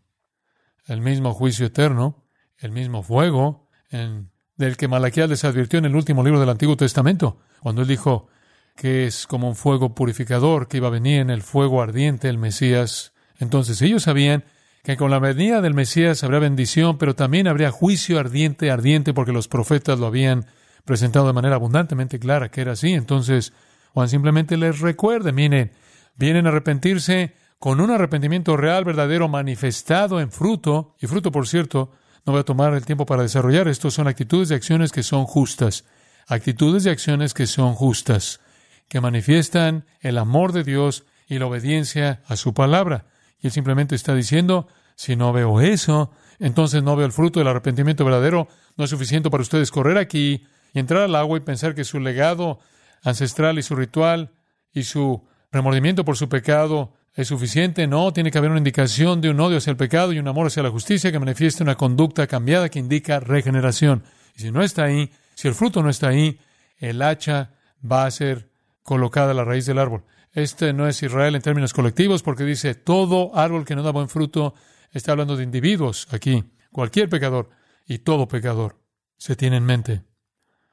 El 0.86 1.00
mismo 1.00 1.34
juicio 1.34 1.66
eterno, 1.66 2.24
el 2.56 2.72
mismo 2.72 3.02
fuego 3.02 3.68
en, 3.90 4.30
del 4.56 4.76
que 4.76 4.88
Malaquías 4.88 5.28
les 5.28 5.44
advirtió 5.44 5.78
en 5.78 5.84
el 5.84 5.96
último 5.96 6.24
libro 6.24 6.40
del 6.40 6.48
Antiguo 6.48 6.76
Testamento, 6.76 7.38
cuando 7.60 7.82
él 7.82 7.88
dijo 7.88 8.28
que 8.74 9.06
es 9.06 9.26
como 9.26 9.48
un 9.48 9.56
fuego 9.56 9.94
purificador 9.94 10.68
que 10.68 10.78
iba 10.78 10.88
a 10.88 10.92
venir 10.92 11.20
en 11.20 11.30
el 11.30 11.42
fuego 11.42 11.82
ardiente 11.82 12.28
el 12.28 12.38
Mesías. 12.38 13.12
Entonces 13.38 13.82
ellos 13.82 14.04
sabían 14.04 14.44
que 14.82 14.96
con 14.96 15.10
la 15.10 15.18
venida 15.18 15.60
del 15.60 15.74
Mesías 15.74 16.22
habría 16.24 16.40
bendición, 16.40 16.96
pero 16.98 17.14
también 17.14 17.48
habría 17.48 17.70
juicio 17.70 18.18
ardiente, 18.18 18.70
ardiente, 18.70 19.12
porque 19.12 19.32
los 19.32 19.48
profetas 19.48 19.98
lo 19.98 20.06
habían 20.06 20.46
presentado 20.88 21.28
de 21.28 21.32
manera 21.32 21.54
abundantemente 21.54 22.18
clara 22.18 22.50
que 22.50 22.62
era 22.62 22.72
así. 22.72 22.94
Entonces 22.94 23.52
Juan 23.94 24.08
simplemente 24.08 24.56
les 24.56 24.80
recuerde, 24.80 25.32
miren, 25.32 25.70
vienen 26.16 26.46
a 26.46 26.48
arrepentirse 26.48 27.34
con 27.58 27.80
un 27.80 27.90
arrepentimiento 27.90 28.56
real, 28.56 28.84
verdadero, 28.84 29.28
manifestado 29.28 30.20
en 30.20 30.30
fruto, 30.30 30.94
y 31.00 31.06
fruto, 31.06 31.30
por 31.32 31.46
cierto, 31.46 31.92
no 32.24 32.32
voy 32.32 32.40
a 32.40 32.44
tomar 32.44 32.74
el 32.74 32.84
tiempo 32.84 33.06
para 33.06 33.22
desarrollar 33.22 33.68
esto, 33.68 33.90
son 33.90 34.06
actitudes 34.06 34.50
y 34.50 34.54
acciones 34.54 34.92
que 34.92 35.02
son 35.02 35.24
justas, 35.24 35.84
actitudes 36.26 36.86
y 36.86 36.90
acciones 36.90 37.34
que 37.34 37.46
son 37.46 37.74
justas, 37.74 38.40
que 38.88 39.00
manifiestan 39.00 39.84
el 40.00 40.18
amor 40.18 40.52
de 40.52 40.64
Dios 40.64 41.04
y 41.26 41.38
la 41.38 41.46
obediencia 41.46 42.22
a 42.26 42.36
su 42.36 42.54
palabra. 42.54 43.06
Y 43.40 43.48
él 43.48 43.52
simplemente 43.52 43.94
está 43.94 44.14
diciendo, 44.14 44.68
si 44.94 45.16
no 45.16 45.32
veo 45.32 45.60
eso, 45.60 46.12
entonces 46.38 46.82
no 46.82 46.96
veo 46.96 47.06
el 47.06 47.12
fruto 47.12 47.40
del 47.40 47.48
arrepentimiento 47.48 48.04
verdadero, 48.04 48.48
no 48.76 48.84
es 48.84 48.90
suficiente 48.90 49.30
para 49.30 49.42
ustedes 49.42 49.70
correr 49.70 49.98
aquí 49.98 50.46
y 50.72 50.78
entrar 50.78 51.02
al 51.02 51.14
agua 51.14 51.38
y 51.38 51.40
pensar 51.40 51.74
que 51.74 51.84
su 51.84 52.00
legado 52.00 52.58
ancestral 53.02 53.58
y 53.58 53.62
su 53.62 53.74
ritual 53.74 54.32
y 54.72 54.84
su 54.84 55.26
remordimiento 55.50 56.04
por 56.04 56.16
su 56.16 56.28
pecado 56.28 56.94
es 57.14 57.28
suficiente. 57.28 57.86
No, 57.86 58.12
tiene 58.12 58.30
que 58.30 58.38
haber 58.38 58.50
una 58.50 58.58
indicación 58.58 59.20
de 59.20 59.30
un 59.30 59.40
odio 59.40 59.58
hacia 59.58 59.70
el 59.70 59.76
pecado 59.76 60.12
y 60.12 60.18
un 60.18 60.28
amor 60.28 60.46
hacia 60.46 60.62
la 60.62 60.70
justicia 60.70 61.10
que 61.10 61.18
manifieste 61.18 61.62
una 61.62 61.76
conducta 61.76 62.26
cambiada 62.26 62.68
que 62.68 62.78
indica 62.78 63.20
regeneración. 63.20 64.04
Y 64.36 64.42
si 64.42 64.50
no 64.50 64.62
está 64.62 64.84
ahí, 64.84 65.10
si 65.34 65.48
el 65.48 65.54
fruto 65.54 65.82
no 65.82 65.90
está 65.90 66.08
ahí, 66.08 66.38
el 66.78 67.02
hacha 67.02 67.50
va 67.84 68.06
a 68.06 68.10
ser 68.10 68.50
colocada 68.82 69.32
a 69.32 69.34
la 69.34 69.44
raíz 69.44 69.66
del 69.66 69.78
árbol. 69.78 70.04
Este 70.32 70.72
no 70.72 70.86
es 70.86 71.02
Israel 71.02 71.34
en 71.34 71.42
términos 71.42 71.72
colectivos 71.72 72.22
porque 72.22 72.44
dice 72.44 72.74
todo 72.74 73.36
árbol 73.36 73.64
que 73.64 73.74
no 73.74 73.82
da 73.82 73.90
buen 73.90 74.08
fruto 74.08 74.54
está 74.92 75.12
hablando 75.12 75.36
de 75.36 75.44
individuos 75.44 76.06
aquí. 76.12 76.44
Cualquier 76.70 77.08
pecador 77.08 77.50
y 77.86 77.98
todo 77.98 78.28
pecador 78.28 78.76
se 79.16 79.34
tiene 79.34 79.56
en 79.56 79.64
mente. 79.64 80.07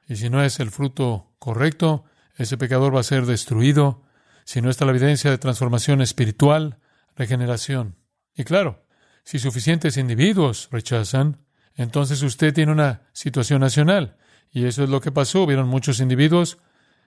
Y 0.08 0.16
si 0.16 0.30
no 0.30 0.42
es 0.42 0.60
el 0.60 0.70
fruto 0.70 1.32
correcto, 1.38 2.04
ese 2.36 2.56
pecador 2.56 2.94
va 2.94 3.00
a 3.00 3.04
ser 3.04 3.26
destruido 3.26 4.02
si 4.44 4.60
no 4.60 4.70
está 4.70 4.84
la 4.84 4.92
evidencia 4.92 5.30
de 5.30 5.38
transformación 5.38 6.00
espiritual, 6.00 6.78
regeneración. 7.16 7.96
Y 8.34 8.44
claro, 8.44 8.84
si 9.24 9.38
suficientes 9.38 9.96
individuos 9.96 10.68
rechazan, 10.70 11.38
entonces 11.74 12.22
usted 12.22 12.54
tiene 12.54 12.72
una 12.72 13.02
situación 13.12 13.60
nacional. 13.60 14.16
Y 14.52 14.64
eso 14.64 14.84
es 14.84 14.90
lo 14.90 15.00
que 15.00 15.10
pasó. 15.10 15.42
Hubieron 15.42 15.68
muchos 15.68 15.98
individuos 16.00 16.58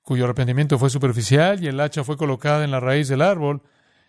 cuyo 0.03 0.25
arrepentimiento 0.25 0.77
fue 0.77 0.89
superficial 0.89 1.63
y 1.63 1.67
el 1.67 1.79
hacha 1.79 2.03
fue 2.03 2.17
colocada 2.17 2.63
en 2.63 2.71
la 2.71 2.79
raíz 2.79 3.07
del 3.07 3.21
árbol. 3.21 3.61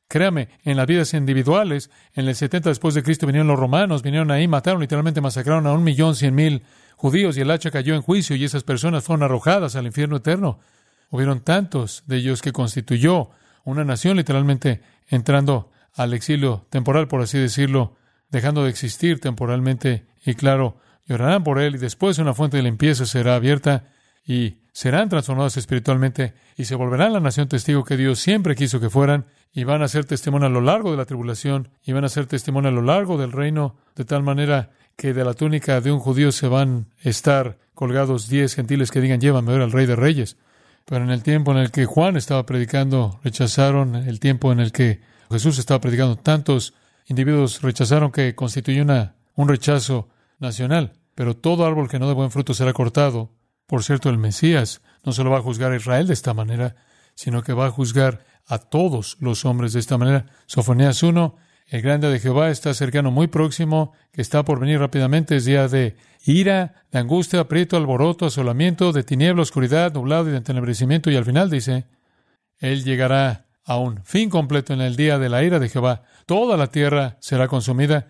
Créame, 0.09 0.49
en 0.65 0.77
las 0.77 0.87
vidas 0.87 1.15
individuales, 1.15 1.89
en 2.15 2.27
el 2.27 2.35
70 2.35 2.69
después 2.69 2.95
de 2.95 3.03
Cristo 3.05 3.27
vinieron 3.27 3.47
los 3.47 3.59
romanos, 3.59 4.03
vinieron 4.03 4.33
ahí, 4.33 4.49
mataron, 4.49 4.81
literalmente 4.81 5.21
masacraron 5.21 5.67
a 5.69 5.73
un 5.73 5.85
millón 5.85 6.17
cien 6.17 6.35
mil 6.35 6.65
judíos 7.01 7.39
y 7.39 7.41
el 7.41 7.51
hacha 7.51 7.71
cayó 7.71 7.95
en 7.95 8.03
juicio 8.03 8.37
y 8.37 8.45
esas 8.45 8.63
personas 8.63 9.05
fueron 9.05 9.23
arrojadas 9.23 9.75
al 9.75 9.87
infierno 9.87 10.19
eterno. 10.19 10.61
Hubieron 11.09 11.41
tantos 11.41 12.05
de 12.07 12.19
ellos 12.19 12.43
que 12.43 12.53
constituyó 12.53 13.31
una 13.65 13.85
nación 13.85 14.19
literalmente 14.19 14.83
entrando 15.09 15.71
al 15.95 16.13
exilio 16.13 16.67
temporal, 16.69 17.09
por 17.09 17.23
así 17.23 17.39
decirlo, 17.39 17.97
dejando 18.29 18.65
de 18.65 18.71
existir 18.71 19.19
temporalmente 19.19 20.09
y 20.27 20.35
claro, 20.35 20.77
llorarán 21.07 21.43
por 21.43 21.59
él 21.59 21.77
y 21.77 21.79
después 21.79 22.19
una 22.19 22.35
fuente 22.35 22.59
de 22.59 22.65
limpieza 22.65 23.07
será 23.07 23.35
abierta 23.35 23.89
y 24.27 24.59
serán 24.73 25.09
transformados 25.09 25.57
espiritualmente 25.57 26.35
y 26.55 26.67
se 26.67 26.75
volverán 26.75 27.15
la 27.15 27.21
nación 27.21 27.49
testigo 27.49 27.83
que 27.83 27.97
Dios 27.97 28.21
siempre 28.21 28.55
quiso 28.55 28.79
que 28.79 28.91
fueran 28.91 29.25
y 29.55 29.65
van 29.65 29.81
a 29.81 29.89
ser 29.89 30.05
testimonio 30.05 30.49
a 30.49 30.51
lo 30.51 30.61
largo 30.61 30.91
de 30.91 30.99
la 30.99 31.07
tribulación 31.07 31.71
y 31.83 31.93
van 31.93 32.05
a 32.05 32.11
ser 32.11 32.27
testimonio 32.27 32.69
a 32.69 32.75
lo 32.75 32.83
largo 32.83 33.17
del 33.17 33.33
reino 33.33 33.77
de 33.97 34.05
tal 34.05 34.23
manera 34.23 34.71
que 35.01 35.15
de 35.15 35.25
la 35.25 35.33
túnica 35.33 35.81
de 35.81 35.91
un 35.91 35.99
judío 35.99 36.31
se 36.31 36.47
van 36.47 36.85
a 37.03 37.09
estar 37.09 37.57
colgados 37.73 38.29
diez 38.29 38.55
gentiles 38.55 38.91
que 38.91 39.01
digan 39.01 39.19
llévame 39.19 39.51
ver 39.51 39.63
al 39.63 39.73
rey 39.73 39.87
de 39.87 39.97
reyes. 39.97 40.37
Pero 40.85 41.03
en 41.03 41.11
el 41.11 41.23
tiempo 41.23 41.53
en 41.53 41.57
el 41.57 41.71
que 41.71 41.87
Juan 41.87 42.19
estaba 42.19 42.45
predicando, 42.45 43.19
rechazaron 43.25 43.95
el 43.95 44.21
tiempo 44.21 44.53
en 44.53 44.61
el 44.61 44.73
que 44.73 45.01
Jesús 45.31 45.59
estaba 45.59 45.81
predicando. 45.81 46.17
Tantos 46.17 46.75
individuos 47.07 47.63
rechazaron 47.63 48.13
que 48.13 48.35
constituyó 48.35 48.83
una, 48.83 49.15
un 49.37 49.49
rechazo 49.49 50.11
nacional. 50.39 50.93
Pero 51.15 51.35
todo 51.35 51.65
árbol 51.65 51.89
que 51.89 51.99
no 51.99 52.07
dé 52.07 52.13
buen 52.13 52.31
fruto 52.31 52.53
será 52.53 52.75
cortado. 52.75 53.31
Por 53.67 53.83
cierto, 53.83 54.11
el 54.11 54.19
Mesías 54.19 54.83
no 55.03 55.13
solo 55.13 55.31
va 55.31 55.39
a 55.39 55.43
juzgar 55.43 55.73
a 55.73 55.77
Israel 55.77 56.09
de 56.09 56.13
esta 56.13 56.35
manera, 56.35 56.77
sino 57.15 57.43
que 57.43 57.55
va 57.55 57.65
a 57.65 57.71
juzgar 57.71 58.27
a 58.47 58.59
todos 58.59 59.17
los 59.19 59.47
hombres 59.47 59.73
de 59.73 59.81
esta 59.81 59.97
manera. 59.97 60.27
Sofonías 60.45 61.03
1 61.03 61.37
el 61.71 61.83
grande 61.83 62.11
de 62.11 62.19
Jehová 62.19 62.51
está 62.51 62.75
cercano, 62.75 63.13
muy 63.13 63.29
próximo, 63.29 63.93
que 64.11 64.23
está 64.23 64.45
por 64.45 64.59
venir 64.59 64.81
rápidamente. 64.81 65.37
Es 65.37 65.45
día 65.45 65.69
de 65.69 65.97
ira, 66.25 66.83
de 66.91 66.99
angustia, 66.99 67.39
aprieto, 67.39 67.77
alboroto, 67.77 68.27
asolamiento, 68.27 68.91
de 68.93 69.05
tiniebla, 69.05 69.43
oscuridad, 69.43 69.95
nublado 69.95 70.29
y 70.29 70.33
de 70.33 70.39
entenebrecimiento. 70.39 71.13
Y 71.13 71.17
al 71.17 71.25
final 71.25 71.49
dice, 71.49 71.87
Él 72.59 72.83
llegará 72.83 73.47
a 73.65 73.77
un 73.77 74.03
fin 74.05 74.31
completo 74.31 74.73
en 74.73 74.81
el 74.81 74.97
día 74.97 75.21
de 75.21 75.29
la 75.29 75.45
ira 75.45 75.61
de 75.61 75.69
Jehová. 75.69 76.03
Toda 76.27 76.57
la 76.57 76.67
tierra 76.67 77.19
será 77.21 77.47
consumida. 77.47 78.09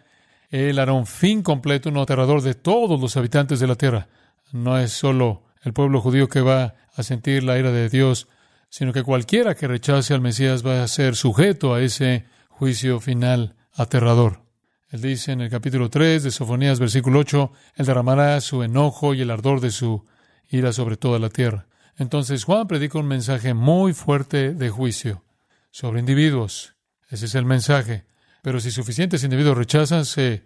Él 0.49 0.79
hará 0.79 0.95
un 0.95 1.07
fin 1.07 1.43
completo, 1.43 1.91
un 1.91 1.99
aterrador 1.99 2.41
de 2.41 2.55
todos 2.55 2.99
los 2.99 3.19
habitantes 3.19 3.61
de 3.61 3.67
la 3.67 3.75
tierra. 3.75 4.09
No 4.53 4.79
es 4.79 4.93
solo 4.93 5.43
el 5.63 5.75
pueblo 5.75 6.01
judío 6.01 6.31
que 6.31 6.41
va 6.41 6.77
a 6.97 7.03
sentir 7.03 7.45
la 7.45 7.59
ira 7.59 7.73
de 7.73 7.91
Dios, 7.91 8.27
sino 8.71 8.95
que 8.95 9.03
cualquiera 9.03 9.55
que 9.55 9.69
rechace 9.69 10.15
al 10.15 10.23
Mesías 10.23 10.67
va 10.67 10.83
a 10.83 10.89
ser 10.89 11.15
sujeto 11.15 11.75
a 11.75 11.83
ese 11.83 12.25
juicio 12.61 13.01
final 13.01 13.57
aterrador. 13.73 14.43
Él 14.91 15.01
dice 15.01 15.33
en 15.33 15.41
el 15.41 15.49
capítulo 15.49 15.89
3 15.89 16.23
de 16.23 16.31
Sofonías, 16.31 16.79
versículo 16.79 17.21
8, 17.21 17.51
Él 17.77 17.87
derramará 17.87 18.39
su 18.43 18.63
enojo 18.63 19.15
y 19.15 19.23
el 19.23 19.31
ardor 19.31 19.63
de 19.63 19.71
su 19.71 20.05
ira 20.51 20.71
sobre 20.75 20.99
toda 20.99 21.19
la 21.19 21.31
tierra. 21.31 21.69
Entonces 21.97 22.45
Juan 22.45 22.69
predica 22.69 22.99
un 22.99 23.09
mensaje 23.09 23.55
muy 23.55 23.95
fuerte 23.95 24.53
de 24.53 24.69
juicio 24.69 25.25
sobre 25.71 26.01
individuos. 26.01 26.75
Ese 27.09 27.25
es 27.25 27.35
el 27.35 27.47
mensaje. 27.47 28.05
Pero 28.43 28.61
si 28.61 28.71
suficientes 28.71 29.25
individuos 29.25 29.57
rechazan, 29.57 30.05
se 30.05 30.43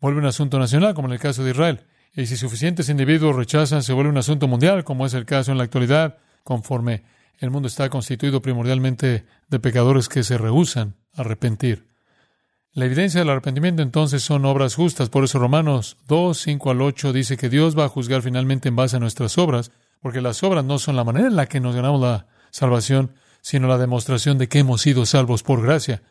vuelve 0.00 0.20
un 0.20 0.26
asunto 0.26 0.60
nacional, 0.60 0.94
como 0.94 1.08
en 1.08 1.14
el 1.14 1.18
caso 1.18 1.42
de 1.42 1.50
Israel. 1.50 1.80
Y 2.14 2.26
si 2.26 2.36
suficientes 2.36 2.88
individuos 2.88 3.34
rechazan, 3.34 3.82
se 3.82 3.92
vuelve 3.94 4.10
un 4.10 4.18
asunto 4.18 4.46
mundial, 4.46 4.84
como 4.84 5.06
es 5.06 5.14
el 5.14 5.24
caso 5.24 5.50
en 5.50 5.58
la 5.58 5.64
actualidad, 5.64 6.18
conforme 6.44 7.02
el 7.40 7.50
mundo 7.50 7.66
está 7.66 7.90
constituido 7.90 8.42
primordialmente 8.42 9.26
de 9.48 9.58
pecadores 9.58 10.08
que 10.08 10.22
se 10.22 10.38
rehusan 10.38 10.94
arrepentir. 11.18 11.88
La 12.72 12.84
evidencia 12.84 13.20
del 13.20 13.30
arrepentimiento 13.30 13.82
entonces 13.82 14.22
son 14.22 14.44
obras 14.44 14.74
justas. 14.74 15.08
Por 15.08 15.24
eso 15.24 15.38
Romanos 15.38 15.96
2, 16.06 16.38
5 16.38 16.70
al 16.70 16.80
8 16.82 17.12
dice 17.12 17.36
que 17.36 17.48
Dios 17.48 17.76
va 17.76 17.84
a 17.84 17.88
juzgar 17.88 18.22
finalmente 18.22 18.68
en 18.68 18.76
base 18.76 18.96
a 18.96 19.00
nuestras 19.00 19.36
obras, 19.38 19.72
porque 20.00 20.20
las 20.20 20.42
obras 20.42 20.64
no 20.64 20.78
son 20.78 20.94
la 20.94 21.04
manera 21.04 21.26
en 21.26 21.36
la 21.36 21.46
que 21.46 21.60
nos 21.60 21.74
ganamos 21.74 22.00
la 22.00 22.26
salvación, 22.50 23.14
sino 23.40 23.66
la 23.68 23.78
demostración 23.78 24.38
de 24.38 24.48
que 24.48 24.60
hemos 24.60 24.82
sido 24.82 25.06
salvos 25.06 25.42
por 25.42 25.62
gracia. 25.62 26.02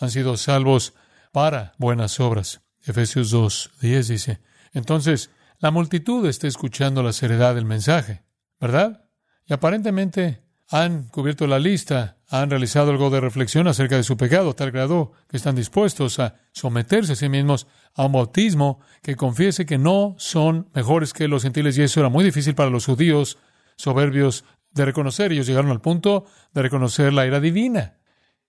Han 0.00 0.10
sido 0.10 0.36
salvos 0.36 0.94
para 1.32 1.72
buenas 1.78 2.20
obras. 2.20 2.60
Efesios 2.84 3.30
2, 3.30 3.70
10 3.80 4.08
dice. 4.08 4.40
Entonces, 4.72 5.30
la 5.58 5.70
multitud 5.70 6.26
está 6.26 6.46
escuchando 6.46 7.02
la 7.02 7.12
seriedad 7.12 7.54
del 7.54 7.64
mensaje, 7.64 8.22
¿verdad? 8.60 9.04
Y 9.46 9.52
aparentemente 9.52 10.42
han 10.70 11.04
cubierto 11.04 11.46
la 11.46 11.58
lista, 11.58 12.18
han 12.28 12.50
realizado 12.50 12.90
algo 12.90 13.08
de 13.08 13.20
reflexión 13.20 13.68
acerca 13.68 13.96
de 13.96 14.02
su 14.02 14.18
pecado, 14.18 14.54
tal 14.54 14.70
grado 14.70 15.12
que 15.28 15.38
están 15.38 15.56
dispuestos 15.56 16.18
a 16.18 16.34
someterse 16.52 17.14
a 17.14 17.16
sí 17.16 17.28
mismos 17.28 17.66
a 17.94 18.04
un 18.04 18.12
bautismo 18.12 18.80
que 19.02 19.16
confiese 19.16 19.64
que 19.64 19.78
no 19.78 20.14
son 20.18 20.68
mejores 20.74 21.14
que 21.14 21.26
los 21.26 21.42
gentiles, 21.42 21.78
y 21.78 21.82
eso 21.82 22.00
era 22.00 22.10
muy 22.10 22.22
difícil 22.22 22.54
para 22.54 22.70
los 22.70 22.84
judíos 22.84 23.38
soberbios 23.76 24.44
de 24.72 24.84
reconocer. 24.84 25.32
Ellos 25.32 25.46
llegaron 25.46 25.70
al 25.70 25.80
punto 25.80 26.26
de 26.52 26.62
reconocer 26.62 27.14
la 27.14 27.26
ira 27.26 27.40
divina 27.40 27.98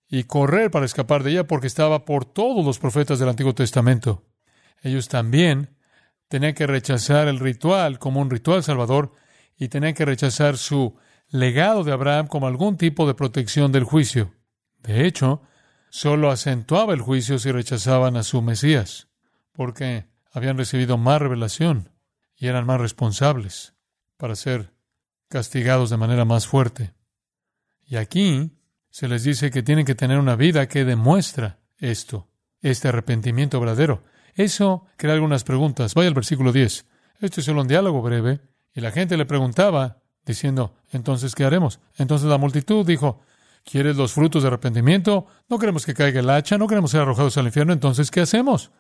y 0.10 0.24
correr 0.24 0.72
para 0.72 0.86
escapar 0.86 1.24
de 1.24 1.32
ella 1.32 1.48
porque 1.48 1.68
estaba 1.68 2.04
por 2.04 2.26
todos 2.26 2.66
los 2.66 2.80
profetas 2.80 3.20
del 3.20 3.30
Antiguo 3.30 3.56
Testamento. 3.56 4.26
Ellos 4.82 5.08
también 5.08 5.78
tenían 6.28 6.54
que 6.54 6.68
rechazar 6.68 7.30
el 7.30 7.40
ritual 7.40 7.98
como 7.98 8.20
un 8.20 8.30
ritual 8.30 8.62
salvador 8.62 9.14
y 9.58 9.70
tenían 9.70 9.94
que 9.94 10.06
rechazar 10.06 10.58
su 10.58 10.96
legado 11.30 11.84
de 11.84 11.92
Abraham 11.92 12.28
como 12.28 12.48
algún 12.48 12.78
tipo 12.78 13.08
de 13.08 13.14
protección 13.14 13.72
del 13.72 13.84
juicio. 13.84 14.34
De 14.82 15.06
hecho, 15.06 15.42
solo 15.90 16.32
acentuaba 16.32 16.94
el 16.94 17.02
juicio 17.02 17.40
si 17.40 17.52
rechazaban 17.52 18.18
a 18.18 18.24
su 18.24 18.42
Mesías, 18.42 19.08
porque 19.54 20.08
habían 20.32 20.58
recibido 20.58 20.98
más 20.98 21.22
revelación 21.22 21.90
y 22.36 22.48
eran 22.48 22.66
más 22.66 22.80
responsables 22.80 23.74
para 24.18 24.36
ser 24.36 24.74
castigados 25.28 25.90
de 25.90 25.98
manera 25.98 26.26
más 26.26 26.48
fuerte. 26.48 26.94
Y 27.86 27.98
aquí 27.98 28.52
se 28.90 29.08
les 29.08 29.24
dice 29.24 29.52
que 29.52 29.64
tienen 29.64 29.86
que 29.86 29.96
tener 29.96 30.20
una 30.20 30.36
vida 30.36 30.68
que 30.68 30.86
demuestra 30.86 31.60
esto, 31.78 32.28
este 32.62 32.88
arrepentimiento 32.88 33.60
verdadero. 33.60 34.04
Eso 34.36 34.86
crea 34.98 35.14
algunas 35.14 35.44
preguntas. 35.44 35.94
Vaya 35.94 36.08
al 36.08 36.14
versículo 36.14 36.52
10. 36.52 36.86
Esto 37.20 37.40
es 37.40 37.46
solo 37.46 37.62
un 37.62 37.68
diálogo 37.68 38.02
breve. 38.02 38.42
Y 38.74 38.82
la 38.82 38.92
gente 38.92 39.18
le 39.18 39.26
preguntaba, 39.26 40.02
diciendo, 40.26 40.74
entonces, 40.92 41.36
¿qué 41.36 41.44
haremos? 41.46 41.80
Entonces 41.98 42.30
la 42.30 42.38
multitud 42.38 42.86
dijo, 42.86 43.22
¿quieres 43.64 43.96
los 43.96 44.14
frutos 44.14 44.44
de 44.44 44.48
arrepentimiento? 44.48 45.26
No 45.48 45.60
queremos 45.60 45.86
que 45.86 45.94
caiga 45.94 46.20
el 46.20 46.30
hacha, 46.30 46.58
no 46.58 46.68
queremos 46.68 46.92
ser 46.92 47.02
arrojados 47.02 47.38
al 47.38 47.46
infierno, 47.46 47.74
entonces, 47.74 48.12
¿qué 48.12 48.22
hacemos? 48.22 48.72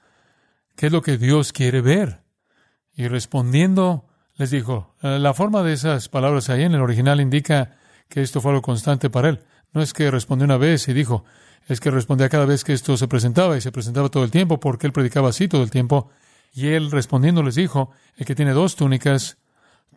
¿Qué 0.75 0.87
es 0.87 0.91
lo 0.91 1.01
que 1.01 1.17
Dios 1.17 1.51
quiere 1.51 1.81
ver? 1.81 2.21
Y 2.93 3.07
respondiendo, 3.07 4.05
les 4.35 4.51
dijo, 4.51 4.95
la 5.01 5.33
forma 5.33 5.63
de 5.63 5.73
esas 5.73 6.09
palabras 6.09 6.49
ahí 6.49 6.63
en 6.63 6.73
el 6.73 6.81
original 6.81 7.21
indica 7.21 7.77
que 8.07 8.21
esto 8.21 8.41
fue 8.41 8.51
algo 8.51 8.61
constante 8.61 9.09
para 9.09 9.29
él. 9.29 9.39
No 9.73 9.81
es 9.81 9.93
que 9.93 10.09
respondió 10.09 10.45
una 10.45 10.57
vez 10.57 10.87
y 10.87 10.93
dijo, 10.93 11.23
es 11.67 11.79
que 11.79 11.91
respondía 11.91 12.29
cada 12.29 12.45
vez 12.45 12.63
que 12.63 12.73
esto 12.73 12.97
se 12.97 13.07
presentaba 13.07 13.55
y 13.55 13.61
se 13.61 13.71
presentaba 13.71 14.09
todo 14.09 14.23
el 14.23 14.31
tiempo 14.31 14.59
porque 14.59 14.87
él 14.87 14.93
predicaba 14.93 15.29
así 15.29 15.47
todo 15.47 15.61
el 15.61 15.69
tiempo. 15.69 16.09
Y 16.53 16.67
él 16.69 16.89
respondiendo 16.89 17.43
les 17.43 17.55
dijo, 17.55 17.91
el 18.17 18.25
que 18.25 18.33
tiene 18.33 18.53
dos 18.53 18.75
túnicas, 18.75 19.37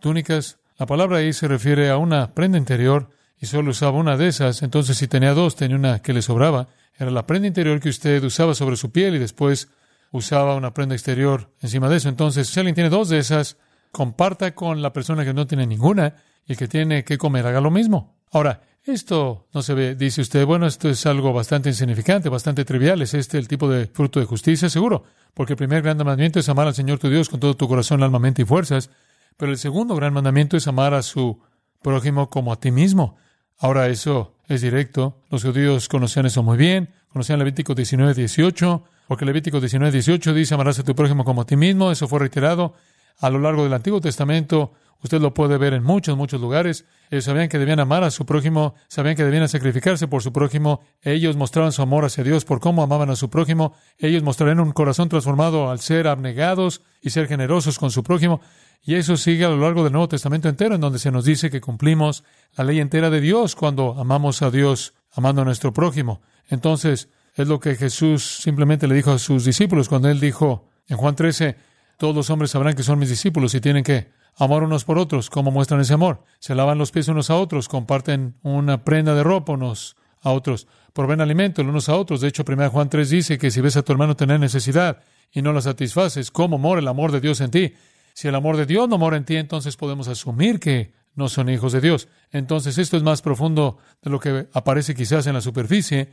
túnicas, 0.00 0.58
la 0.82 0.86
palabra 0.86 1.18
ahí 1.18 1.32
se 1.32 1.46
refiere 1.46 1.90
a 1.90 1.96
una 1.96 2.34
prenda 2.34 2.58
interior 2.58 3.08
y 3.38 3.46
solo 3.46 3.70
usaba 3.70 3.98
una 3.98 4.16
de 4.16 4.26
esas, 4.26 4.64
entonces 4.64 4.96
si 4.96 5.06
tenía 5.06 5.32
dos, 5.32 5.54
tenía 5.54 5.76
una 5.76 6.02
que 6.02 6.12
le 6.12 6.22
sobraba, 6.22 6.66
era 6.98 7.08
la 7.12 7.24
prenda 7.24 7.46
interior 7.46 7.78
que 7.78 7.88
usted 7.88 8.20
usaba 8.24 8.52
sobre 8.52 8.74
su 8.74 8.90
piel 8.90 9.14
y 9.14 9.20
después 9.20 9.68
usaba 10.10 10.56
una 10.56 10.74
prenda 10.74 10.96
exterior 10.96 11.52
encima 11.60 11.88
de 11.88 11.98
eso. 11.98 12.08
Entonces, 12.08 12.48
si 12.48 12.58
alguien 12.58 12.74
tiene 12.74 12.90
dos 12.90 13.08
de 13.10 13.18
esas, 13.18 13.58
comparta 13.92 14.56
con 14.56 14.82
la 14.82 14.92
persona 14.92 15.24
que 15.24 15.32
no 15.32 15.46
tiene 15.46 15.68
ninguna 15.68 16.16
y 16.48 16.56
que 16.56 16.66
tiene 16.66 17.04
que 17.04 17.16
comer, 17.16 17.46
haga 17.46 17.60
lo 17.60 17.70
mismo. 17.70 18.16
Ahora, 18.32 18.62
esto 18.82 19.46
no 19.54 19.62
se 19.62 19.74
ve, 19.74 19.94
dice 19.94 20.20
usted, 20.20 20.44
bueno, 20.44 20.66
esto 20.66 20.88
es 20.88 21.06
algo 21.06 21.32
bastante 21.32 21.68
insignificante, 21.68 22.28
bastante 22.28 22.64
trivial. 22.64 23.00
¿Es 23.02 23.14
este 23.14 23.38
el 23.38 23.46
tipo 23.46 23.70
de 23.70 23.86
fruto 23.86 24.18
de 24.18 24.26
justicia? 24.26 24.68
Seguro, 24.68 25.04
porque 25.32 25.52
el 25.52 25.58
primer 25.58 25.82
gran 25.82 25.96
mandamiento 25.98 26.40
es 26.40 26.48
amar 26.48 26.66
al 26.66 26.74
Señor 26.74 26.98
tu 26.98 27.08
Dios 27.08 27.28
con 27.28 27.38
todo 27.38 27.54
tu 27.54 27.68
corazón, 27.68 28.02
alma, 28.02 28.18
mente 28.18 28.42
y 28.42 28.46
fuerzas. 28.46 28.90
Pero 29.36 29.52
el 29.52 29.58
segundo 29.58 29.94
gran 29.96 30.12
mandamiento 30.12 30.56
es 30.56 30.66
amar 30.68 30.94
a 30.94 31.02
su 31.02 31.40
prójimo 31.82 32.30
como 32.30 32.52
a 32.52 32.60
ti 32.60 32.70
mismo. 32.70 33.16
Ahora 33.58 33.88
eso 33.88 34.34
es 34.48 34.60
directo. 34.60 35.20
Los 35.30 35.42
judíos 35.44 35.88
conocían 35.88 36.26
eso 36.26 36.42
muy 36.42 36.56
bien. 36.56 36.90
Conocían 37.08 37.38
Levítico 37.38 37.74
19, 37.74 38.14
18, 38.14 38.84
porque 39.06 39.24
Levítico 39.24 39.60
19, 39.60 39.92
18 39.92 40.34
dice 40.34 40.54
amarás 40.54 40.78
a 40.78 40.84
tu 40.84 40.94
prójimo 40.94 41.24
como 41.24 41.42
a 41.42 41.46
ti 41.46 41.56
mismo. 41.56 41.90
Eso 41.90 42.08
fue 42.08 42.20
reiterado 42.20 42.74
a 43.20 43.30
lo 43.30 43.38
largo 43.38 43.64
del 43.64 43.72
Antiguo 43.72 44.00
Testamento 44.00 44.72
Usted 45.02 45.20
lo 45.20 45.34
puede 45.34 45.58
ver 45.58 45.74
en 45.74 45.82
muchos, 45.82 46.16
muchos 46.16 46.40
lugares. 46.40 46.84
Ellos 47.10 47.24
sabían 47.24 47.48
que 47.48 47.58
debían 47.58 47.80
amar 47.80 48.04
a 48.04 48.10
su 48.10 48.24
prójimo, 48.24 48.74
sabían 48.88 49.16
que 49.16 49.24
debían 49.24 49.48
sacrificarse 49.48 50.06
por 50.06 50.22
su 50.22 50.32
prójimo. 50.32 50.80
Ellos 51.02 51.36
mostraban 51.36 51.72
su 51.72 51.82
amor 51.82 52.04
hacia 52.04 52.22
Dios 52.22 52.44
por 52.44 52.60
cómo 52.60 52.82
amaban 52.82 53.10
a 53.10 53.16
su 53.16 53.28
prójimo. 53.28 53.74
Ellos 53.98 54.22
mostrarían 54.22 54.60
un 54.60 54.72
corazón 54.72 55.08
transformado 55.08 55.70
al 55.70 55.80
ser 55.80 56.06
abnegados 56.06 56.82
y 57.00 57.10
ser 57.10 57.26
generosos 57.26 57.78
con 57.78 57.90
su 57.90 58.02
prójimo. 58.02 58.40
Y 58.84 58.94
eso 58.94 59.16
sigue 59.16 59.44
a 59.44 59.48
lo 59.48 59.58
largo 59.58 59.84
del 59.84 59.92
Nuevo 59.92 60.08
Testamento 60.08 60.48
entero, 60.48 60.74
en 60.74 60.80
donde 60.80 60.98
se 60.98 61.10
nos 61.10 61.24
dice 61.24 61.50
que 61.50 61.60
cumplimos 61.60 62.24
la 62.56 62.64
ley 62.64 62.80
entera 62.80 63.10
de 63.10 63.20
Dios 63.20 63.54
cuando 63.56 63.96
amamos 63.98 64.42
a 64.42 64.50
Dios, 64.50 64.94
amando 65.12 65.42
a 65.42 65.44
nuestro 65.44 65.72
prójimo. 65.72 66.20
Entonces, 66.48 67.08
es 67.34 67.48
lo 67.48 67.60
que 67.60 67.76
Jesús 67.76 68.40
simplemente 68.42 68.86
le 68.86 68.94
dijo 68.94 69.12
a 69.12 69.18
sus 69.18 69.44
discípulos 69.44 69.88
cuando 69.88 70.08
él 70.08 70.20
dijo 70.20 70.68
en 70.88 70.96
Juan 70.96 71.14
13, 71.14 71.56
todos 71.96 72.14
los 72.14 72.30
hombres 72.30 72.50
sabrán 72.50 72.74
que 72.74 72.82
son 72.82 72.98
mis 72.98 73.08
discípulos 73.08 73.54
y 73.54 73.60
tienen 73.60 73.84
que 73.84 74.10
amar 74.36 74.62
unos 74.62 74.84
por 74.84 74.98
otros. 74.98 75.30
¿Cómo 75.30 75.50
muestran 75.50 75.80
ese 75.80 75.94
amor? 75.94 76.24
Se 76.38 76.54
lavan 76.54 76.78
los 76.78 76.90
pies 76.90 77.08
unos 77.08 77.30
a 77.30 77.36
otros, 77.36 77.68
comparten 77.68 78.36
una 78.42 78.84
prenda 78.84 79.14
de 79.14 79.22
ropa 79.22 79.52
unos 79.52 79.96
a 80.20 80.30
otros, 80.30 80.68
proveen 80.92 81.20
alimento 81.20 81.62
unos 81.62 81.88
a 81.88 81.96
otros. 81.96 82.20
De 82.20 82.28
hecho, 82.28 82.44
1 82.46 82.70
Juan 82.70 82.88
3 82.88 83.10
dice 83.10 83.38
que 83.38 83.50
si 83.50 83.60
ves 83.60 83.76
a 83.76 83.82
tu 83.82 83.92
hermano 83.92 84.16
tener 84.16 84.40
necesidad 84.40 84.98
y 85.30 85.42
no 85.42 85.52
la 85.52 85.60
satisfaces, 85.60 86.30
¿cómo 86.30 86.58
mora 86.58 86.80
el 86.80 86.88
amor 86.88 87.12
de 87.12 87.20
Dios 87.20 87.40
en 87.40 87.50
ti? 87.50 87.74
Si 88.14 88.28
el 88.28 88.34
amor 88.34 88.56
de 88.56 88.66
Dios 88.66 88.88
no 88.88 88.98
mora 88.98 89.16
en 89.16 89.24
ti, 89.24 89.36
entonces 89.36 89.76
podemos 89.76 90.08
asumir 90.08 90.60
que 90.60 90.92
no 91.14 91.28
son 91.28 91.48
hijos 91.48 91.72
de 91.72 91.80
Dios. 91.80 92.08
Entonces 92.30 92.78
esto 92.78 92.96
es 92.96 93.02
más 93.02 93.22
profundo 93.22 93.78
de 94.02 94.10
lo 94.10 94.20
que 94.20 94.48
aparece 94.52 94.94
quizás 94.94 95.26
en 95.26 95.34
la 95.34 95.40
superficie, 95.40 96.12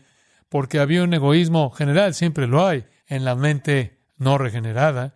porque 0.49 0.79
había 0.79 1.03
un 1.03 1.13
egoísmo 1.13 1.69
general, 1.71 2.13
siempre 2.13 2.47
lo 2.47 2.65
hay, 2.65 2.85
en 3.07 3.25
la 3.25 3.35
mente 3.35 3.99
no 4.17 4.37
regenerada. 4.37 5.13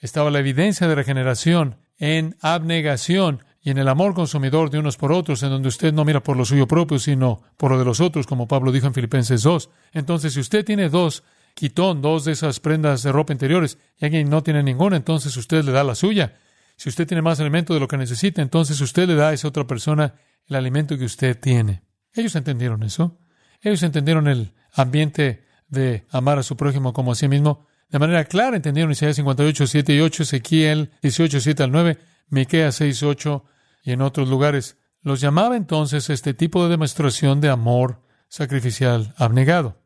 Estaba 0.00 0.30
la 0.30 0.40
evidencia 0.40 0.88
de 0.88 0.94
regeneración 0.94 1.76
en 2.02 2.36
abnegación 2.40 3.44
y 3.60 3.70
en 3.70 3.78
el 3.78 3.86
amor 3.86 4.12
consumidor 4.12 4.70
de 4.70 4.80
unos 4.80 4.96
por 4.96 5.12
otros, 5.12 5.40
en 5.44 5.50
donde 5.50 5.68
usted 5.68 5.94
no 5.94 6.04
mira 6.04 6.20
por 6.20 6.36
lo 6.36 6.44
suyo 6.44 6.66
propio, 6.66 6.98
sino 6.98 7.42
por 7.56 7.70
lo 7.70 7.78
de 7.78 7.84
los 7.84 8.00
otros, 8.00 8.26
como 8.26 8.48
Pablo 8.48 8.72
dijo 8.72 8.88
en 8.88 8.92
Filipenses 8.92 9.44
2. 9.44 9.70
Entonces, 9.92 10.32
si 10.34 10.40
usted 10.40 10.64
tiene 10.64 10.88
dos 10.88 11.22
quitón, 11.54 12.02
dos 12.02 12.24
de 12.24 12.32
esas 12.32 12.58
prendas 12.58 13.04
de 13.04 13.12
ropa 13.12 13.32
interiores, 13.32 13.78
y 14.00 14.04
alguien 14.04 14.28
no 14.28 14.42
tiene 14.42 14.64
ninguna, 14.64 14.96
entonces 14.96 15.36
usted 15.36 15.62
le 15.62 15.70
da 15.70 15.84
la 15.84 15.94
suya. 15.94 16.34
Si 16.76 16.88
usted 16.88 17.06
tiene 17.06 17.22
más 17.22 17.38
alimento 17.38 17.72
de 17.72 17.78
lo 17.78 17.86
que 17.86 17.96
necesita, 17.96 18.42
entonces 18.42 18.80
usted 18.80 19.06
le 19.06 19.14
da 19.14 19.28
a 19.28 19.32
esa 19.32 19.46
otra 19.46 19.64
persona 19.64 20.14
el 20.48 20.56
alimento 20.56 20.98
que 20.98 21.04
usted 21.04 21.38
tiene. 21.38 21.84
Ellos 22.14 22.34
entendieron 22.34 22.82
eso. 22.82 23.20
Ellos 23.60 23.80
entendieron 23.84 24.26
el 24.26 24.54
ambiente 24.72 25.44
de 25.68 26.04
amar 26.10 26.40
a 26.40 26.42
su 26.42 26.56
prójimo 26.56 26.92
como 26.92 27.12
a 27.12 27.14
sí 27.14 27.28
mismo. 27.28 27.68
De 27.92 27.98
manera 27.98 28.24
clara 28.24 28.56
entendieron 28.56 28.90
Isaías 28.90 29.16
58, 29.16 29.66
7 29.66 29.94
y 29.94 30.00
8, 30.00 30.22
Ezequiel 30.22 30.90
18, 31.02 31.40
7 31.40 31.62
al 31.62 31.72
9, 31.72 31.98
Miqueas 32.30 32.76
6, 32.76 33.02
8 33.02 33.44
y 33.84 33.92
en 33.92 34.00
otros 34.00 34.30
lugares. 34.30 34.78
Los 35.02 35.20
llamaba 35.20 35.58
entonces 35.58 36.08
este 36.08 36.32
tipo 36.32 36.64
de 36.64 36.70
demostración 36.70 37.42
de 37.42 37.50
amor 37.50 38.00
sacrificial 38.28 39.12
abnegado. 39.18 39.76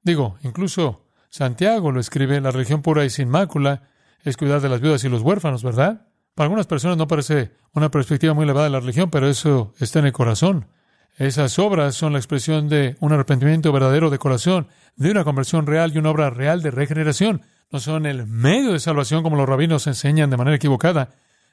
Digo, 0.00 0.38
incluso 0.44 1.08
Santiago 1.28 1.90
lo 1.90 1.98
escribe, 1.98 2.40
la 2.40 2.52
religión 2.52 2.82
pura 2.82 3.04
y 3.04 3.10
sin 3.10 3.28
mácula 3.28 3.82
es 4.22 4.36
cuidar 4.36 4.60
de 4.60 4.68
las 4.68 4.80
viudas 4.80 5.02
y 5.02 5.08
los 5.08 5.22
huérfanos, 5.22 5.64
¿verdad? 5.64 6.06
Para 6.36 6.44
algunas 6.44 6.68
personas 6.68 6.96
no 6.96 7.08
parece 7.08 7.50
una 7.72 7.90
perspectiva 7.90 8.32
muy 8.32 8.44
elevada 8.44 8.66
de 8.66 8.70
la 8.70 8.80
religión, 8.80 9.10
pero 9.10 9.28
eso 9.28 9.74
está 9.80 9.98
en 9.98 10.06
el 10.06 10.12
corazón. 10.12 10.68
Esas 11.16 11.58
obras 11.58 11.96
son 11.96 12.12
la 12.12 12.20
expresión 12.20 12.68
de 12.68 12.96
un 13.00 13.12
arrepentimiento 13.12 13.72
verdadero 13.72 14.08
de 14.08 14.18
corazón, 14.18 14.68
de 14.94 15.10
una 15.10 15.24
conversión 15.24 15.66
real 15.66 15.90
y 15.92 15.98
una 15.98 16.10
obra 16.10 16.30
real 16.30 16.62
de 16.62 16.70
regeneración 16.70 17.42
no 17.70 17.80
son 17.80 18.06
el 18.06 18.26
medio 18.26 18.72
de 18.72 18.80
salvación 18.80 19.22
como 19.22 19.36
los 19.36 19.48
rabinos 19.48 19.86
enseñan 19.86 20.30
de 20.30 20.36
manera 20.36 20.56
equivocada, 20.56 21.10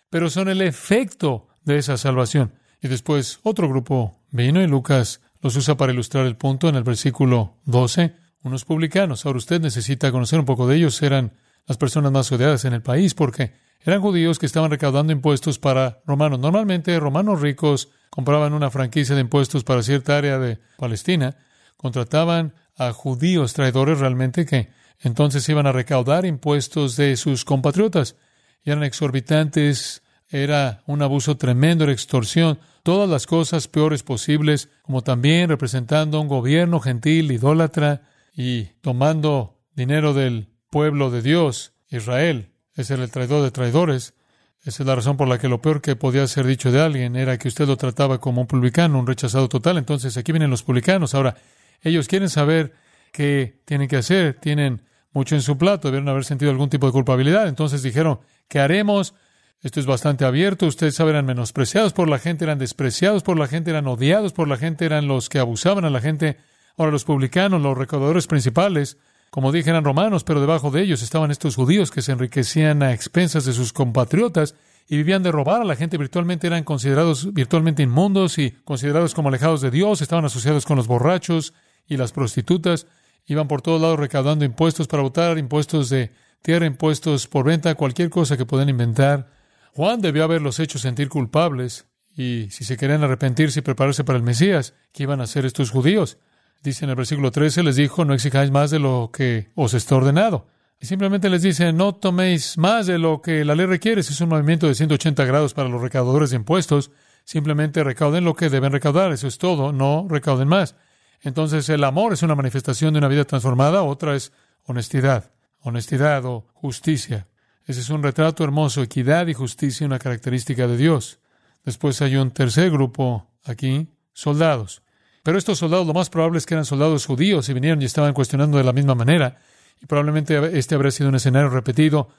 pero 0.10 0.30
son 0.30 0.47
el 0.49 0.62
efecto 0.62 1.47
de 1.63 1.78
esa 1.78 1.97
salvación. 1.97 2.54
Y 2.82 2.88
después 2.88 3.39
otro 3.43 3.67
grupo 3.69 4.19
vino 4.32 4.62
y 4.62 4.67
Lucas 4.67 5.21
los 5.41 5.56
usa 5.56 5.76
para 5.76 5.91
ilustrar 5.93 6.26
el 6.26 6.36
punto 6.36 6.69
en 6.69 6.76
el 6.76 6.84
versículo 6.84 7.58
12. 7.65 8.15
Unos 8.43 8.65
publicanos. 8.65 9.26
Ahora 9.26 9.38
usted 9.38 9.62
necesita 9.62 10.12
conocer 10.12 10.39
un 10.39 10.45
poco 10.45 10.67
de 10.67 10.76
ellos. 10.76 11.02
Eran 11.02 11.34
las 11.65 11.78
personas 11.78 12.12
más 12.12 12.32
odiadas 12.32 12.65
en 12.65 12.73
el 12.73 12.82
país 12.82 13.13
porque 13.13 13.54
eran 13.82 14.02
judíos 14.02 14.39
que 14.39 14.45
estaban 14.45 14.71
recaudando 14.71 15.13
impuestos 15.13 15.60
para 15.60 16.02
romanos. 16.06 16.39
Normalmente 16.39 16.99
romanos 16.99 17.41
ricos 17.41 17.89
compraban 18.10 18.54
una 18.54 18.69
franquicia 18.69 19.15
de 19.15 19.21
impuestos 19.21 19.63
para 19.63 19.84
cierta 19.84 20.17
área 20.17 20.39
de 20.39 20.60
Palestina, 20.78 21.36
contrataban 21.78 22.54
a 22.78 22.91
judíos 22.91 23.54
traidores 23.54 23.99
realmente 23.99 24.45
que 24.45 24.69
entonces 25.03 25.47
iban 25.49 25.67
a 25.67 25.71
recaudar 25.71 26.25
impuestos 26.25 26.95
de 26.95 27.15
sus 27.17 27.45
compatriotas. 27.45 28.15
Y 28.63 28.71
eran 28.71 28.83
exorbitantes, 28.83 30.01
era 30.29 30.81
un 30.87 31.01
abuso 31.01 31.37
tremendo, 31.37 31.83
era 31.83 31.93
extorsión, 31.93 32.57
todas 32.81 33.09
las 33.09 33.27
cosas 33.27 33.67
peores 33.67 34.01
posibles, 34.01 34.69
como 34.81 35.03
también 35.03 35.49
representando 35.49 36.19
un 36.19 36.27
gobierno 36.27 36.79
gentil, 36.79 37.31
idólatra, 37.31 38.01
y 38.35 38.63
tomando 38.81 39.59
dinero 39.75 40.13
del 40.13 40.47
pueblo 40.69 41.11
de 41.11 41.21
Dios, 41.21 41.73
Israel. 41.89 42.49
Ese 42.75 42.95
era 42.95 43.03
el 43.03 43.11
traidor 43.11 43.43
de 43.43 43.51
traidores. 43.51 44.15
Esa 44.63 44.83
es 44.83 44.87
la 44.87 44.95
razón 44.95 45.17
por 45.17 45.27
la 45.27 45.37
que 45.37 45.49
lo 45.49 45.61
peor 45.61 45.81
que 45.81 45.95
podía 45.95 46.25
ser 46.25 46.47
dicho 46.47 46.71
de 46.71 46.81
alguien 46.81 47.15
era 47.15 47.37
que 47.37 47.47
usted 47.47 47.67
lo 47.67 47.77
trataba 47.77 48.19
como 48.19 48.41
un 48.41 48.47
publicano, 48.47 48.97
un 48.97 49.05
rechazado 49.05 49.49
total. 49.49 49.77
Entonces 49.77 50.17
aquí 50.17 50.31
vienen 50.31 50.49
los 50.49 50.63
publicanos. 50.63 51.13
Ahora, 51.13 51.35
ellos 51.81 52.07
quieren 52.07 52.29
saber 52.29 52.73
qué 53.11 53.61
tienen 53.65 53.87
que 53.87 53.97
hacer. 53.97 54.39
Tienen 54.39 54.81
mucho 55.13 55.36
en 55.36 55.41
su 55.41 55.58
plato. 55.58 55.88
Debieron 55.88 56.10
haber 56.10 56.26
sentido 56.26 56.52
algún 56.52 56.69
tipo 56.69 56.88
de 56.88 56.91
culpabilidad. 56.91 57.47
Entonces 57.47 57.82
dijeron, 57.82 58.19
¿qué 58.47 58.60
haremos? 58.60 59.13
Esto 59.62 59.80
es 59.80 59.86
bastante 59.86 60.26
abierto. 60.26 60.65
Ustedes 60.65 60.95
saben, 60.95 61.15
eran 61.15 61.26
menospreciados 61.26 61.93
por 61.93 62.10
la 62.10 62.19
gente, 62.19 62.43
eran 62.43 62.60
despreciados 62.60 63.23
por 63.23 63.39
la 63.39 63.47
gente, 63.47 63.69
eran 63.71 63.88
odiados 63.88 64.34
por 64.34 64.47
la 64.47 64.58
gente, 64.58 64.86
eran 64.86 65.08
los 65.08 65.30
que 65.30 65.39
abusaban 65.39 65.86
a 65.86 65.89
la 65.89 66.02
gente. 66.02 66.38
Ahora 66.78 66.91
los 66.91 67.06
publicanos, 67.06 67.62
los 67.62 67.78
recaudadores 67.78 68.28
principales, 68.28 68.97
como 69.30 69.52
dije, 69.52 69.69
eran 69.69 69.84
romanos, 69.84 70.23
pero 70.23 70.41
debajo 70.41 70.69
de 70.69 70.82
ellos 70.82 71.02
estaban 71.02 71.32
estos 71.32 71.56
judíos 71.56 71.91
que 71.91 72.02
se 72.02 72.12
enriquecían 72.12 72.84
a 72.84 72.93
expensas 72.93 73.45
de 73.45 73.54
sus 73.54 73.73
compatriotas 73.73 74.56
y 74.88 74.97
vivían 74.97 75.23
de 75.23 75.32
robar 75.32 75.62
a 75.62 75.65
la 75.65 75.76
gente 75.76 75.97
virtualmente, 75.97 76.47
eran 76.47 76.63
considerados 76.63 77.34
virtualmente 77.34 77.84
inmundos 77.84 78.38
y 78.38 78.52
considerados 78.63 79.13
como 79.13 79.30
alejados 79.30 79.62
de 79.62 79.71
Dios, 79.71 80.02
estaban 80.02 80.26
asociados 80.26 80.65
con 80.65 80.78
los 80.78 80.88
borrachos 80.88 81.54
y 81.88 81.97
las 81.97 82.12
prostitutas, 82.12 82.86
iban 83.25 83.47
por 83.47 83.62
todos 83.62 83.81
lados 83.81 83.99
recaudando 83.99 84.45
impuestos 84.45 84.88
para 84.88 85.03
votar, 85.03 85.38
impuestos 85.38 85.89
de 85.89 86.12
tierra, 86.41 86.65
impuestos 86.65 87.27
por 87.27 87.45
venta, 87.45 87.75
cualquier 87.75 88.09
cosa 88.09 88.38
que 88.38 88.45
puedan 88.45 88.69
inventar. 88.69 89.29
Juan 89.73 90.01
debió 90.01 90.23
haberlos 90.23 90.59
hecho 90.59 90.77
sentir 90.77 91.09
culpables 91.09 91.86
y 92.15 92.47
si 92.51 92.63
se 92.63 92.77
querían 92.77 93.03
arrepentirse 93.03 93.59
y 93.59 93.63
prepararse 93.63 94.03
para 94.03 94.17
el 94.17 94.23
Mesías, 94.23 94.75
¿qué 94.91 95.03
iban 95.03 95.19
a 95.19 95.23
hacer 95.23 95.45
estos 95.45 95.71
judíos? 95.71 96.17
Dice 96.62 96.86
en 96.86 96.91
el 96.91 96.95
versículo 96.95 97.31
13, 97.31 97.63
les 97.63 97.75
dijo, 97.75 98.05
no 98.05 98.13
exijáis 98.13 98.51
más 98.51 98.71
de 98.71 98.79
lo 98.79 99.09
que 99.12 99.49
os 99.55 99.73
está 99.73 99.95
ordenado. 99.95 100.47
Y 100.79 100.86
simplemente 100.86 101.29
les 101.29 101.41
dice, 101.41 101.71
no 101.73 101.95
toméis 101.95 102.57
más 102.57 102.88
de 102.88 102.99
lo 102.99 103.21
que 103.21 103.45
la 103.45 103.55
ley 103.55 103.65
requiere. 103.65 104.01
Es 104.01 104.21
un 104.21 104.29
movimiento 104.29 104.67
de 104.67 104.75
180 104.75 105.23
grados 105.25 105.53
para 105.53 105.69
los 105.69 105.81
recaudadores 105.81 106.29
de 106.29 106.36
impuestos. 106.36 106.91
Simplemente 107.23 107.83
recauden 107.83 108.25
lo 108.25 108.36
que 108.36 108.49
deben 108.49 108.73
recaudar. 108.73 109.12
Eso 109.13 109.27
es 109.27 109.38
todo. 109.38 109.71
No 109.71 110.07
recauden 110.09 110.49
más. 110.49 110.75
Entonces 111.23 111.67
el 111.69 111.83
amor 111.83 112.13
es 112.13 112.21
una 112.21 112.36
manifestación 112.36 112.93
de 112.93 112.99
una 112.99 113.07
vida 113.07 113.25
transformada. 113.25 113.83
Otra 113.83 114.15
es 114.15 114.31
honestidad. 114.65 115.31
Honestidad 115.59 116.25
o 116.25 116.45
justicia. 116.53 117.27
Ese 117.65 117.79
es 117.79 117.89
un 117.89 118.03
retrato 118.03 118.43
hermoso. 118.43 118.83
Equidad 118.83 119.27
y 119.27 119.33
justicia, 119.33 119.88
una 119.88 119.99
característica 119.99 120.67
de 120.67 120.77
Dios. 120.77 121.19
Después 121.63 122.01
hay 122.01 122.17
un 122.17 122.31
tercer 122.31 122.69
grupo 122.69 123.31
aquí, 123.45 123.88
soldados. 124.12 124.83
Pero 125.23 125.38
estos 125.38 125.59
soldados 125.59 125.88
lo 125.88 125.93
más 125.93 126.09
probable 126.09 126.38
es 126.38 126.45
que 126.45 126.53
eran 126.53 126.65
soldados 126.65 127.05
judíos 127.05 127.47
y 127.47 127.53
vinieron 127.53 127.81
y 127.81 127.86
estaban 127.86 128.13
cuestionando 128.13 128.57
de 128.57 128.65
la 128.65 128.73
misma 128.73 128.93
manera. 128.93 129.38
Y 129.81 129.86
probablemente 129.86 130.57
este 130.57 130.75
habría 130.75 130.91
sido 130.91 131.07
un 131.07 131.15
escenario 131.15 131.49
repetido. 131.49 132.09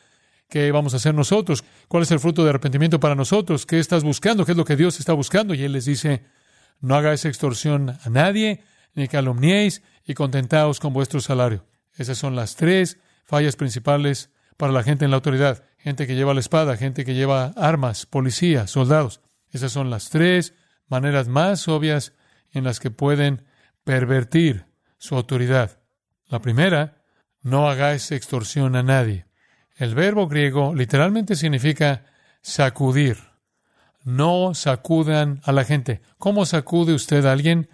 ¿Qué 0.49 0.73
vamos 0.73 0.95
a 0.95 0.97
hacer 0.97 1.15
nosotros? 1.15 1.63
¿Cuál 1.89 2.05
es 2.05 2.11
el 2.11 2.21
fruto 2.21 2.43
de 2.43 2.51
arrepentimiento 2.51 2.99
para 2.99 3.15
nosotros? 3.15 3.67
¿Qué 3.67 3.79
estás 3.79 4.03
buscando? 4.03 4.47
¿Qué 4.47 4.53
es 4.53 4.59
lo 4.59 4.65
que 4.65 4.77
Dios 4.77 4.99
está 4.99 5.13
buscando? 5.13 5.53
Y 5.53 5.63
Él 5.63 5.73
les 5.73 5.85
dice, 5.85 6.25
no 6.81 6.95
hagáis 6.97 7.27
extorsión 7.27 7.99
a 8.03 8.09
nadie, 8.09 8.63
ni 8.95 9.09
calumniéis, 9.09 9.83
y 10.07 10.15
contentaos 10.15 10.81
con 10.81 10.93
vuestro 10.93 11.21
salario. 11.21 11.65
Esas 11.97 12.19
son 12.19 12.37
las 12.37 12.57
tres 12.57 12.99
fallas 13.25 13.57
principales 13.57 14.31
para 14.57 14.73
la 14.73 14.83
gente 14.83 15.05
en 15.05 15.11
la 15.11 15.17
autoridad. 15.17 15.65
Gente 15.79 16.07
que 16.07 16.15
lleva 16.15 16.35
la 16.35 16.41
espada, 16.41 16.77
gente 16.77 17.05
que 17.05 17.15
lleva 17.15 17.53
armas, 17.57 18.07
policías, 18.07 18.71
soldados. 18.71 19.21
Esas 19.51 19.73
son 19.73 19.91
las 19.91 20.11
tres 20.11 20.55
maneras 20.89 21.29
más 21.29 21.69
obvias 21.69 22.13
en 22.53 22.65
las 22.65 22.81
que 22.81 22.91
pueden 22.91 23.45
pervertir 23.85 24.67
su 24.99 25.17
autoridad. 25.17 25.79
La 26.27 26.41
primera, 26.41 27.03
no 27.43 27.69
hagáis 27.69 28.11
extorsión 28.13 28.77
a 28.77 28.83
nadie. 28.83 29.27
El 29.77 29.95
verbo 29.95 30.29
griego 30.29 30.75
literalmente 30.75 31.37
significa 31.37 32.07
sacudir. 32.41 33.19
No 34.03 34.55
sacudan 34.55 35.41
a 35.45 35.53
la 35.53 35.65
gente. 35.65 36.01
¿Cómo 36.19 36.47
sacude 36.47 36.95
usted 36.95 37.25
a 37.27 37.33
alguien? 37.33 37.69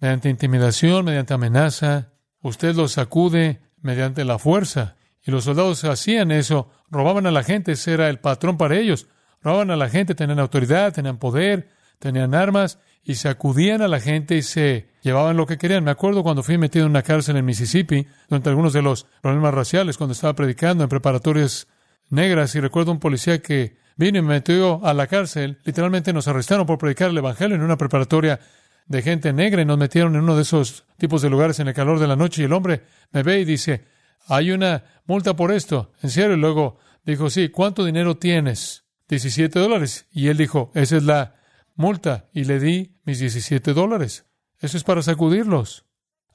Mediante 0.00 0.28
intimidación, 0.28 1.04
mediante 1.04 1.34
amenaza. 1.34 2.08
Usted 2.42 2.74
lo 2.74 2.88
sacude 2.88 3.60
mediante 3.82 4.24
la 4.24 4.38
fuerza. 4.38 4.96
Y 5.22 5.30
los 5.30 5.44
soldados 5.44 5.84
hacían 5.84 6.30
eso, 6.30 6.70
robaban 6.90 7.26
a 7.26 7.30
la 7.30 7.42
gente, 7.42 7.72
ese 7.72 7.92
era 7.92 8.08
el 8.08 8.18
patrón 8.18 8.56
para 8.56 8.76
ellos. 8.76 9.06
Robaban 9.42 9.70
a 9.70 9.76
la 9.76 9.88
gente, 9.88 10.14
tenían 10.14 10.38
autoridad, 10.38 10.92
tenían 10.92 11.18
poder, 11.18 11.68
tenían 11.98 12.34
armas 12.34 12.78
y 13.02 13.14
sacudían 13.14 13.82
a 13.82 13.88
la 13.88 14.00
gente 14.00 14.36
y 14.36 14.42
se 14.42 14.88
llevaban 15.02 15.36
lo 15.36 15.46
que 15.46 15.58
querían. 15.58 15.84
Me 15.84 15.90
acuerdo 15.90 16.22
cuando 16.22 16.42
fui 16.42 16.58
metido 16.58 16.86
en 16.86 16.90
una 16.90 17.02
cárcel 17.02 17.36
en 17.36 17.44
Mississippi, 17.44 18.06
durante 18.28 18.48
algunos 18.48 18.72
de 18.72 18.82
los 18.82 19.06
problemas 19.20 19.54
raciales, 19.54 19.98
cuando 19.98 20.12
estaba 20.12 20.34
predicando 20.34 20.84
en 20.84 20.90
preparatorias 20.90 21.68
negras, 22.08 22.54
y 22.54 22.60
recuerdo 22.60 22.92
un 22.92 22.98
policía 22.98 23.40
que 23.40 23.76
vino 23.96 24.18
y 24.18 24.22
me 24.22 24.34
metió 24.34 24.84
a 24.84 24.94
la 24.94 25.06
cárcel. 25.06 25.58
Literalmente 25.64 26.12
nos 26.12 26.28
arrestaron 26.28 26.66
por 26.66 26.78
predicar 26.78 27.10
el 27.10 27.18
Evangelio 27.18 27.56
en 27.56 27.62
una 27.62 27.76
preparatoria 27.76 28.40
de 28.90 29.02
gente 29.02 29.32
negra 29.32 29.62
y 29.62 29.64
nos 29.64 29.78
metieron 29.78 30.16
en 30.16 30.22
uno 30.22 30.34
de 30.34 30.42
esos 30.42 30.84
tipos 30.98 31.22
de 31.22 31.30
lugares 31.30 31.60
en 31.60 31.68
el 31.68 31.74
calor 31.74 32.00
de 32.00 32.08
la 32.08 32.16
noche 32.16 32.42
y 32.42 32.46
el 32.46 32.52
hombre 32.52 32.82
me 33.12 33.22
ve 33.22 33.38
y 33.38 33.44
dice, 33.44 33.84
hay 34.26 34.50
una 34.50 34.82
multa 35.06 35.36
por 35.36 35.52
esto, 35.52 35.92
en 36.02 36.10
serio. 36.10 36.34
Y 36.34 36.40
luego 36.40 36.78
dijo, 37.06 37.30
sí, 37.30 37.50
¿cuánto 37.50 37.84
dinero 37.84 38.16
tienes? 38.16 38.84
17 39.08 39.60
dólares. 39.60 40.08
Y 40.10 40.26
él 40.26 40.36
dijo, 40.36 40.72
esa 40.74 40.96
es 40.96 41.04
la 41.04 41.36
multa 41.76 42.26
y 42.32 42.42
le 42.42 42.58
di 42.58 42.96
mis 43.04 43.20
17 43.20 43.74
dólares. 43.74 44.26
Eso 44.58 44.76
es 44.76 44.82
para 44.82 45.02
sacudirlos. 45.02 45.84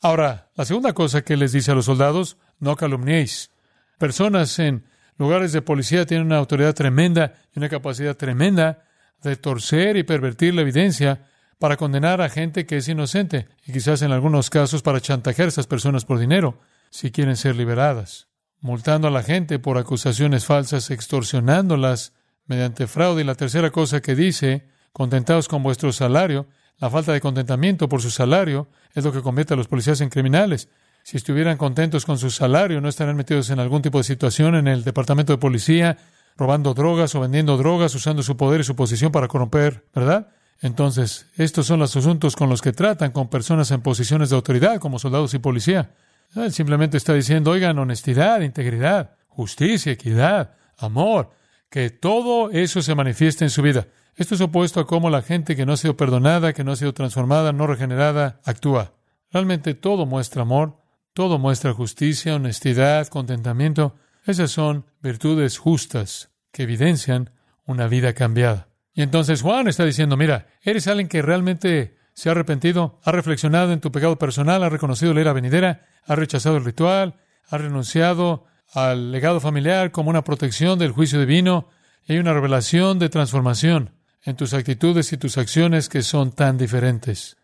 Ahora, 0.01 0.49
la 0.55 0.63
segunda 0.63 0.93
cosa 0.93 1.23
que 1.23 1.35
les 1.35 1.51
dice 1.51 1.71
a 1.71 1.75
los 1.75 1.85
soldados, 1.85 2.37
no 2.59 2.77
calumniéis. 2.77 3.51
Personas 3.99 4.57
en 4.59 4.85
lugares 5.17 5.51
de 5.51 5.61
policía 5.61 6.05
tienen 6.05 6.27
una 6.27 6.37
autoridad 6.37 6.73
tremenda 6.73 7.33
y 7.53 7.59
una 7.59 7.67
capacidad 7.67 8.15
tremenda 8.15 8.85
de 9.21 9.35
torcer 9.35 9.97
y 9.97 10.03
pervertir 10.03 10.53
la 10.53 10.61
evidencia 10.61 11.27
para 11.59 11.77
condenar 11.77 12.21
a 12.21 12.29
gente 12.29 12.65
que 12.65 12.77
es 12.77 12.87
inocente 12.87 13.47
y 13.65 13.71
quizás 13.71 14.01
en 14.01 14.11
algunos 14.11 14.49
casos 14.49 14.81
para 14.81 15.01
chantajear 15.01 15.47
a 15.47 15.49
esas 15.49 15.67
personas 15.67 16.05
por 16.05 16.19
dinero 16.19 16.59
si 16.89 17.11
quieren 17.11 17.35
ser 17.35 17.55
liberadas, 17.55 18.27
multando 18.59 19.07
a 19.07 19.11
la 19.11 19.23
gente 19.23 19.59
por 19.59 19.77
acusaciones 19.77 20.45
falsas, 20.45 20.91
extorsionándolas 20.91 22.13
mediante 22.45 22.87
fraude. 22.87 23.21
Y 23.21 23.25
la 23.25 23.35
tercera 23.35 23.71
cosa 23.71 24.01
que 24.01 24.15
dice 24.15 24.67
contentados 24.95 25.49
con 25.49 25.61
vuestro 25.61 25.91
salario. 25.91 26.47
La 26.77 26.89
falta 26.89 27.11
de 27.11 27.19
contentamiento 27.19 27.89
por 27.89 28.01
su 28.01 28.09
salario 28.09 28.69
es 28.93 29.03
lo 29.03 29.11
que 29.11 29.21
convierte 29.21 29.53
a 29.53 29.57
los 29.57 29.67
policías 29.67 29.99
en 29.99 30.09
criminales. 30.09 30.69
Si 31.03 31.17
estuvieran 31.17 31.57
contentos 31.57 32.05
con 32.05 32.17
su 32.17 32.31
salario, 32.31 32.79
no 32.79 32.87
estarían 32.87 33.17
metidos 33.17 33.49
en 33.49 33.59
algún 33.59 33.81
tipo 33.81 33.97
de 33.97 34.05
situación 34.05 34.55
en 34.55 34.69
el 34.69 34.85
departamento 34.85 35.33
de 35.33 35.37
policía, 35.37 35.97
robando 36.37 36.73
drogas 36.73 37.13
o 37.13 37.19
vendiendo 37.19 37.57
drogas, 37.57 37.93
usando 37.93 38.23
su 38.23 38.37
poder 38.37 38.61
y 38.61 38.63
su 38.63 38.77
posición 38.77 39.11
para 39.11 39.27
corromper, 39.27 39.83
¿verdad? 39.93 40.29
Entonces, 40.61 41.27
estos 41.35 41.67
son 41.67 41.79
los 41.79 41.95
asuntos 41.95 42.35
con 42.35 42.49
los 42.49 42.61
que 42.61 42.71
tratan 42.71 43.11
con 43.11 43.29
personas 43.29 43.71
en 43.71 43.81
posiciones 43.81 44.29
de 44.29 44.35
autoridad, 44.35 44.79
como 44.79 44.99
soldados 44.99 45.33
y 45.33 45.39
policía. 45.39 45.91
Él 46.35 46.51
simplemente 46.51 46.97
está 46.97 47.13
diciendo, 47.13 47.51
oigan, 47.51 47.77
honestidad, 47.77 48.41
integridad, 48.41 49.11
justicia, 49.27 49.91
equidad, 49.91 50.55
amor, 50.77 51.31
que 51.69 51.89
todo 51.89 52.51
eso 52.51 52.81
se 52.81 52.95
manifieste 52.95 53.43
en 53.43 53.49
su 53.49 53.61
vida. 53.61 53.87
Esto 54.15 54.35
es 54.35 54.41
opuesto 54.41 54.79
a 54.79 54.87
cómo 54.87 55.09
la 55.09 55.21
gente 55.21 55.55
que 55.55 55.65
no 55.65 55.73
ha 55.73 55.77
sido 55.77 55.97
perdonada, 55.97 56.53
que 56.53 56.63
no 56.63 56.71
ha 56.71 56.75
sido 56.77 56.93
transformada, 56.93 57.51
no 57.51 57.67
regenerada, 57.67 58.39
actúa. 58.45 58.93
Realmente 59.31 59.73
todo 59.73 60.05
muestra 60.05 60.43
amor, 60.43 60.77
todo 61.13 61.37
muestra 61.37 61.73
justicia, 61.73 62.35
honestidad, 62.35 63.07
contentamiento. 63.07 63.95
Esas 64.25 64.51
son 64.51 64.85
virtudes 65.01 65.57
justas 65.57 66.29
que 66.51 66.63
evidencian 66.63 67.31
una 67.65 67.87
vida 67.87 68.13
cambiada. 68.13 68.69
Y 68.95 69.01
entonces 69.01 69.41
Juan 69.41 69.67
está 69.67 69.83
diciendo, 69.83 70.15
mira, 70.15 70.47
eres 70.63 70.87
alguien 70.87 71.09
que 71.09 71.21
realmente 71.21 71.97
se 72.13 72.29
ha 72.29 72.31
arrepentido, 72.31 72.99
ha 73.03 73.11
reflexionado 73.11 73.73
en 73.73 73.81
tu 73.81 73.91
pecado 73.91 74.17
personal, 74.17 74.63
ha 74.63 74.69
reconocido 74.69 75.13
la 75.13 75.21
era 75.21 75.33
venidera, 75.33 75.85
ha 76.07 76.15
rechazado 76.15 76.55
el 76.55 76.63
ritual, 76.63 77.15
ha 77.49 77.57
renunciado 77.57 78.45
al 78.73 79.11
legado 79.11 79.41
familiar 79.41 79.91
como 79.91 80.09
una 80.09 80.23
protección 80.23 80.79
del 80.79 80.93
juicio 80.93 81.19
divino, 81.19 81.69
y 82.07 82.13
hay 82.13 82.19
una 82.19 82.33
revelación 82.33 82.97
de 82.97 83.09
transformación 83.09 83.91
en 84.23 84.37
tus 84.37 84.53
actitudes 84.53 85.11
y 85.11 85.17
tus 85.17 85.37
acciones 85.37 85.89
que 85.89 86.01
son 86.01 86.31
tan 86.31 86.57
diferentes. 86.57 87.35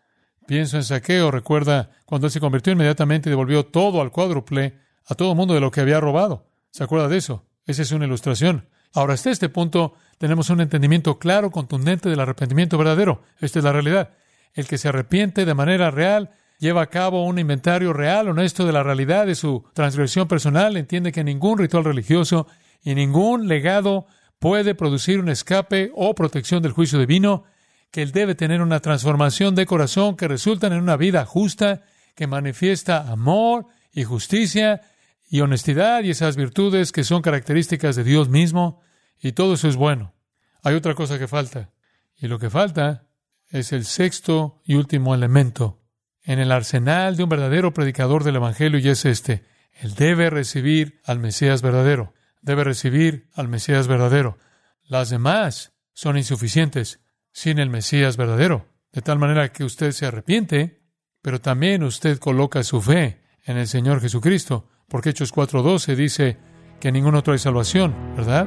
Pienso 0.46 0.78
en 0.78 0.84
Saqueo, 0.84 1.30
recuerda 1.30 1.90
cuando 2.06 2.26
él 2.26 2.32
se 2.32 2.40
convirtió 2.40 2.72
inmediatamente 2.72 3.28
y 3.28 3.30
devolvió 3.30 3.66
todo 3.66 4.00
al 4.00 4.10
cuádruple 4.10 4.78
a 5.06 5.14
todo 5.14 5.34
mundo 5.34 5.54
de 5.54 5.60
lo 5.60 5.70
que 5.70 5.80
había 5.80 6.00
robado. 6.00 6.46
¿Se 6.70 6.82
acuerda 6.82 7.08
de 7.08 7.18
eso? 7.18 7.44
Esa 7.66 7.82
es 7.82 7.92
una 7.92 8.06
ilustración. 8.06 8.68
Ahora, 8.94 9.14
hasta 9.14 9.30
este 9.30 9.48
punto 9.48 9.94
tenemos 10.18 10.50
un 10.50 10.60
entendimiento 10.60 11.18
claro, 11.18 11.50
contundente 11.50 12.08
del 12.08 12.20
arrepentimiento 12.20 12.78
verdadero. 12.78 13.22
Esta 13.40 13.58
es 13.58 13.64
la 13.64 13.72
realidad. 13.72 14.10
El 14.54 14.66
que 14.66 14.78
se 14.78 14.88
arrepiente 14.88 15.44
de 15.44 15.54
manera 15.54 15.90
real 15.90 16.30
lleva 16.58 16.82
a 16.82 16.90
cabo 16.90 17.24
un 17.24 17.38
inventario 17.38 17.92
real, 17.92 18.28
honesto 18.28 18.64
de 18.64 18.72
la 18.72 18.82
realidad 18.82 19.26
de 19.26 19.34
su 19.34 19.64
transgresión 19.72 20.28
personal, 20.28 20.76
entiende 20.76 21.10
que 21.10 21.24
ningún 21.24 21.58
ritual 21.58 21.84
religioso 21.84 22.46
y 22.84 22.94
ningún 22.94 23.48
legado 23.48 24.06
puede 24.38 24.74
producir 24.74 25.18
un 25.18 25.28
escape 25.28 25.90
o 25.94 26.14
protección 26.14 26.62
del 26.62 26.72
juicio 26.72 26.98
divino, 26.98 27.44
que 27.90 28.02
él 28.02 28.12
debe 28.12 28.34
tener 28.34 28.62
una 28.62 28.80
transformación 28.80 29.54
de 29.54 29.66
corazón 29.66 30.16
que 30.16 30.28
resulta 30.28 30.66
en 30.66 30.74
una 30.74 30.96
vida 30.96 31.24
justa, 31.24 31.82
que 32.14 32.26
manifiesta 32.26 33.10
amor 33.10 33.66
y 33.92 34.04
justicia 34.04 34.82
y 35.32 35.40
honestidad 35.40 36.02
y 36.02 36.10
esas 36.10 36.36
virtudes 36.36 36.92
que 36.92 37.04
son 37.04 37.22
características 37.22 37.96
de 37.96 38.04
Dios 38.04 38.28
mismo, 38.28 38.82
y 39.18 39.32
todo 39.32 39.54
eso 39.54 39.66
es 39.66 39.76
bueno. 39.76 40.14
hay 40.62 40.74
otra 40.74 40.94
cosa 40.94 41.18
que 41.18 41.26
falta. 41.26 41.70
Y 42.18 42.28
lo 42.28 42.38
que 42.38 42.50
falta 42.50 43.06
es 43.48 43.72
el 43.72 43.86
sexto 43.86 44.60
y 44.62 44.74
último 44.74 45.14
elemento 45.14 45.80
en 46.22 46.38
el 46.38 46.52
arsenal 46.52 47.16
de 47.16 47.22
un 47.22 47.30
verdadero 47.30 47.72
predicador 47.72 48.24
del 48.24 48.36
Evangelio 48.36 48.78
y 48.78 48.90
es 48.90 49.06
este. 49.06 49.46
Él 49.72 49.94
debe 49.94 50.28
recibir 50.28 51.00
al 51.02 51.18
Mesías 51.18 51.62
verdadero. 51.62 52.12
Debe 52.42 52.62
recibir 52.64 53.30
al 53.32 53.48
Mesías 53.48 53.88
verdadero. 53.88 54.36
Las 54.82 55.08
demás 55.08 55.72
son 55.94 56.18
insuficientes 56.18 57.00
sin 57.32 57.58
el 57.58 57.70
Mesías 57.70 58.18
verdadero. 58.18 58.68
De 58.92 59.00
tal 59.00 59.18
manera 59.18 59.50
que 59.50 59.64
usted 59.64 59.92
se 59.92 60.04
arrepiente, 60.04 60.82
pero 61.22 61.40
también 61.40 61.84
usted 61.84 62.18
coloca 62.18 62.62
su 62.64 62.82
fe 62.82 63.22
en 63.46 63.56
el 63.56 63.66
Señor 63.66 64.02
Jesucristo. 64.02 64.68
Porque 64.92 65.08
Hechos 65.08 65.34
4.12 65.34 65.96
dice 65.96 66.36
que 66.78 66.92
ningún 66.92 67.14
otro 67.14 67.32
hay 67.32 67.38
salvación, 67.38 67.94
¿verdad? 68.14 68.46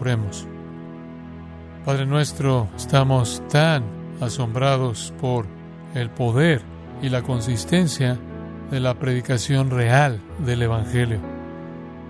Oremos. 0.00 0.46
Padre 1.84 2.06
nuestro, 2.06 2.68
estamos 2.74 3.42
tan 3.50 3.84
asombrados 4.18 5.12
por 5.20 5.44
el 5.94 6.08
poder 6.08 6.62
y 7.02 7.10
la 7.10 7.20
consistencia 7.20 8.18
de 8.70 8.80
la 8.80 8.94
predicación 8.98 9.68
real 9.68 10.18
del 10.38 10.62
Evangelio 10.62 11.20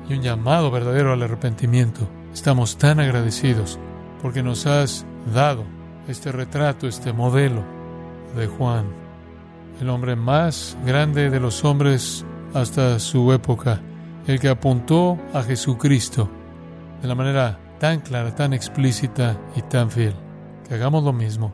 y 0.08 0.14
un 0.14 0.22
llamado 0.22 0.70
verdadero 0.70 1.12
al 1.12 1.22
arrepentimiento. 1.24 2.08
Estamos 2.32 2.78
tan 2.78 3.00
agradecidos 3.00 3.80
porque 4.22 4.44
nos 4.44 4.66
has 4.66 5.04
dado 5.34 5.64
este 6.06 6.30
retrato, 6.30 6.86
este 6.86 7.12
modelo 7.12 7.64
de 8.36 8.46
Juan, 8.46 8.86
el 9.80 9.88
hombre 9.88 10.14
más 10.14 10.78
grande 10.86 11.28
de 11.28 11.40
los 11.40 11.64
hombres 11.64 12.24
hasta 12.54 12.98
su 12.98 13.32
época, 13.32 13.80
el 14.26 14.40
que 14.40 14.48
apuntó 14.48 15.18
a 15.32 15.42
Jesucristo 15.42 16.28
de 17.02 17.08
la 17.08 17.14
manera 17.14 17.58
tan 17.78 18.00
clara, 18.00 18.34
tan 18.34 18.52
explícita 18.52 19.36
y 19.56 19.62
tan 19.62 19.90
fiel. 19.90 20.14
Que 20.66 20.74
hagamos 20.74 21.04
lo 21.04 21.12
mismo, 21.12 21.52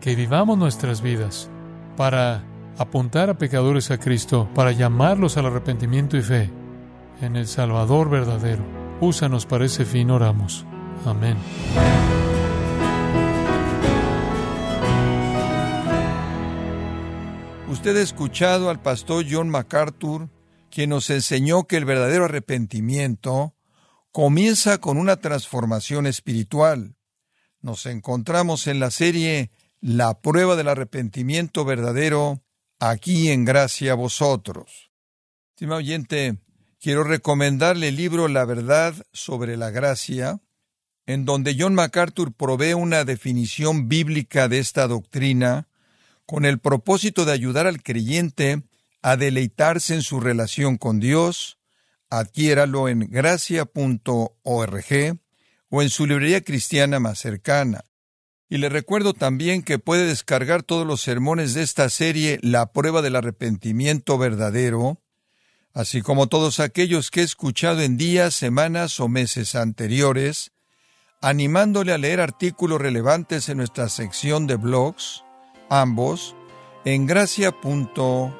que 0.00 0.14
vivamos 0.14 0.58
nuestras 0.58 1.00
vidas 1.00 1.50
para 1.96 2.42
apuntar 2.78 3.30
a 3.30 3.38
pecadores 3.38 3.90
a 3.90 3.98
Cristo, 3.98 4.48
para 4.54 4.72
llamarlos 4.72 5.36
al 5.36 5.46
arrepentimiento 5.46 6.16
y 6.16 6.22
fe 6.22 6.50
en 7.20 7.36
el 7.36 7.46
Salvador 7.46 8.10
verdadero. 8.10 8.62
Úsanos 9.00 9.46
para 9.46 9.64
ese 9.64 9.84
fin, 9.84 10.10
oramos. 10.10 10.64
Amén. 11.04 11.36
Usted 17.74 17.96
ha 17.96 18.02
escuchado 18.02 18.70
al 18.70 18.80
pastor 18.80 19.26
John 19.28 19.50
MacArthur, 19.50 20.30
quien 20.70 20.90
nos 20.90 21.10
enseñó 21.10 21.64
que 21.64 21.76
el 21.76 21.84
verdadero 21.84 22.26
arrepentimiento 22.26 23.56
comienza 24.12 24.78
con 24.78 24.96
una 24.96 25.16
transformación 25.16 26.06
espiritual. 26.06 26.94
Nos 27.60 27.86
encontramos 27.86 28.68
en 28.68 28.78
la 28.78 28.92
serie 28.92 29.50
La 29.80 30.20
prueba 30.20 30.54
del 30.54 30.68
arrepentimiento 30.68 31.64
verdadero, 31.64 32.44
aquí 32.78 33.30
en 33.30 33.44
gracia 33.44 33.90
a 33.90 33.96
vosotros. 33.96 34.92
Estimado 35.50 35.78
oyente, 35.78 36.38
quiero 36.78 37.02
recomendarle 37.02 37.88
el 37.88 37.96
libro 37.96 38.28
La 38.28 38.44
verdad 38.44 38.94
sobre 39.12 39.56
la 39.56 39.70
gracia, 39.70 40.40
en 41.06 41.24
donde 41.24 41.56
John 41.58 41.74
MacArthur 41.74 42.32
provee 42.32 42.74
una 42.74 43.04
definición 43.04 43.88
bíblica 43.88 44.46
de 44.46 44.60
esta 44.60 44.86
doctrina 44.86 45.66
con 46.26 46.44
el 46.44 46.58
propósito 46.58 47.24
de 47.24 47.32
ayudar 47.32 47.66
al 47.66 47.82
creyente 47.82 48.62
a 49.02 49.16
deleitarse 49.16 49.94
en 49.94 50.02
su 50.02 50.20
relación 50.20 50.78
con 50.78 51.00
Dios, 51.00 51.58
adquiéralo 52.08 52.88
en 52.88 53.00
gracia.org 53.10 54.30
o 55.68 55.82
en 55.82 55.90
su 55.90 56.06
librería 56.06 56.42
cristiana 56.42 57.00
más 57.00 57.18
cercana. 57.18 57.84
Y 58.48 58.58
le 58.58 58.68
recuerdo 58.68 59.14
también 59.14 59.62
que 59.62 59.78
puede 59.78 60.06
descargar 60.06 60.62
todos 60.62 60.86
los 60.86 61.00
sermones 61.00 61.54
de 61.54 61.62
esta 61.62 61.88
serie 61.88 62.38
La 62.42 62.72
prueba 62.72 63.02
del 63.02 63.16
arrepentimiento 63.16 64.16
verdadero, 64.16 65.02
así 65.72 66.02
como 66.02 66.28
todos 66.28 66.60
aquellos 66.60 67.10
que 67.10 67.20
he 67.20 67.24
escuchado 67.24 67.80
en 67.80 67.96
días, 67.96 68.34
semanas 68.34 69.00
o 69.00 69.08
meses 69.08 69.54
anteriores, 69.56 70.52
animándole 71.20 71.92
a 71.92 71.98
leer 71.98 72.20
artículos 72.20 72.80
relevantes 72.80 73.48
en 73.48 73.56
nuestra 73.56 73.88
sección 73.88 74.46
de 74.46 74.56
blogs, 74.56 75.23
ambos, 75.68 76.34
en 76.84 77.06
gracia.org. 77.06 78.34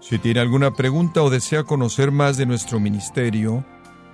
Si 0.00 0.18
tiene 0.18 0.40
alguna 0.40 0.72
pregunta 0.72 1.22
o 1.22 1.30
desea 1.30 1.64
conocer 1.64 2.10
más 2.10 2.36
de 2.36 2.46
nuestro 2.46 2.80
ministerio, 2.80 3.64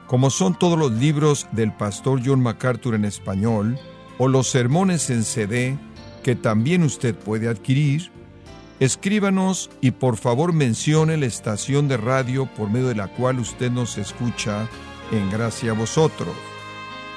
como 0.06 0.30
son 0.30 0.58
todos 0.58 0.78
los 0.78 0.92
libros 0.92 1.46
del 1.52 1.72
pastor 1.72 2.20
John 2.24 2.42
MacArthur 2.42 2.94
en 2.94 3.04
español, 3.04 3.78
o 4.18 4.28
los 4.28 4.48
sermones 4.48 5.10
en 5.10 5.24
CD, 5.24 5.78
que 6.22 6.34
también 6.34 6.82
usted 6.82 7.14
puede 7.14 7.48
adquirir, 7.48 8.10
escríbanos 8.80 9.70
y 9.80 9.92
por 9.92 10.16
favor 10.16 10.52
mencione 10.52 11.16
la 11.16 11.26
estación 11.26 11.88
de 11.88 11.96
radio 11.96 12.46
por 12.46 12.68
medio 12.70 12.88
de 12.88 12.94
la 12.96 13.08
cual 13.08 13.38
usted 13.38 13.70
nos 13.70 13.98
escucha 13.98 14.68
en 15.12 15.30
gracia 15.30 15.70
a 15.70 15.74
vosotros. 15.74 16.34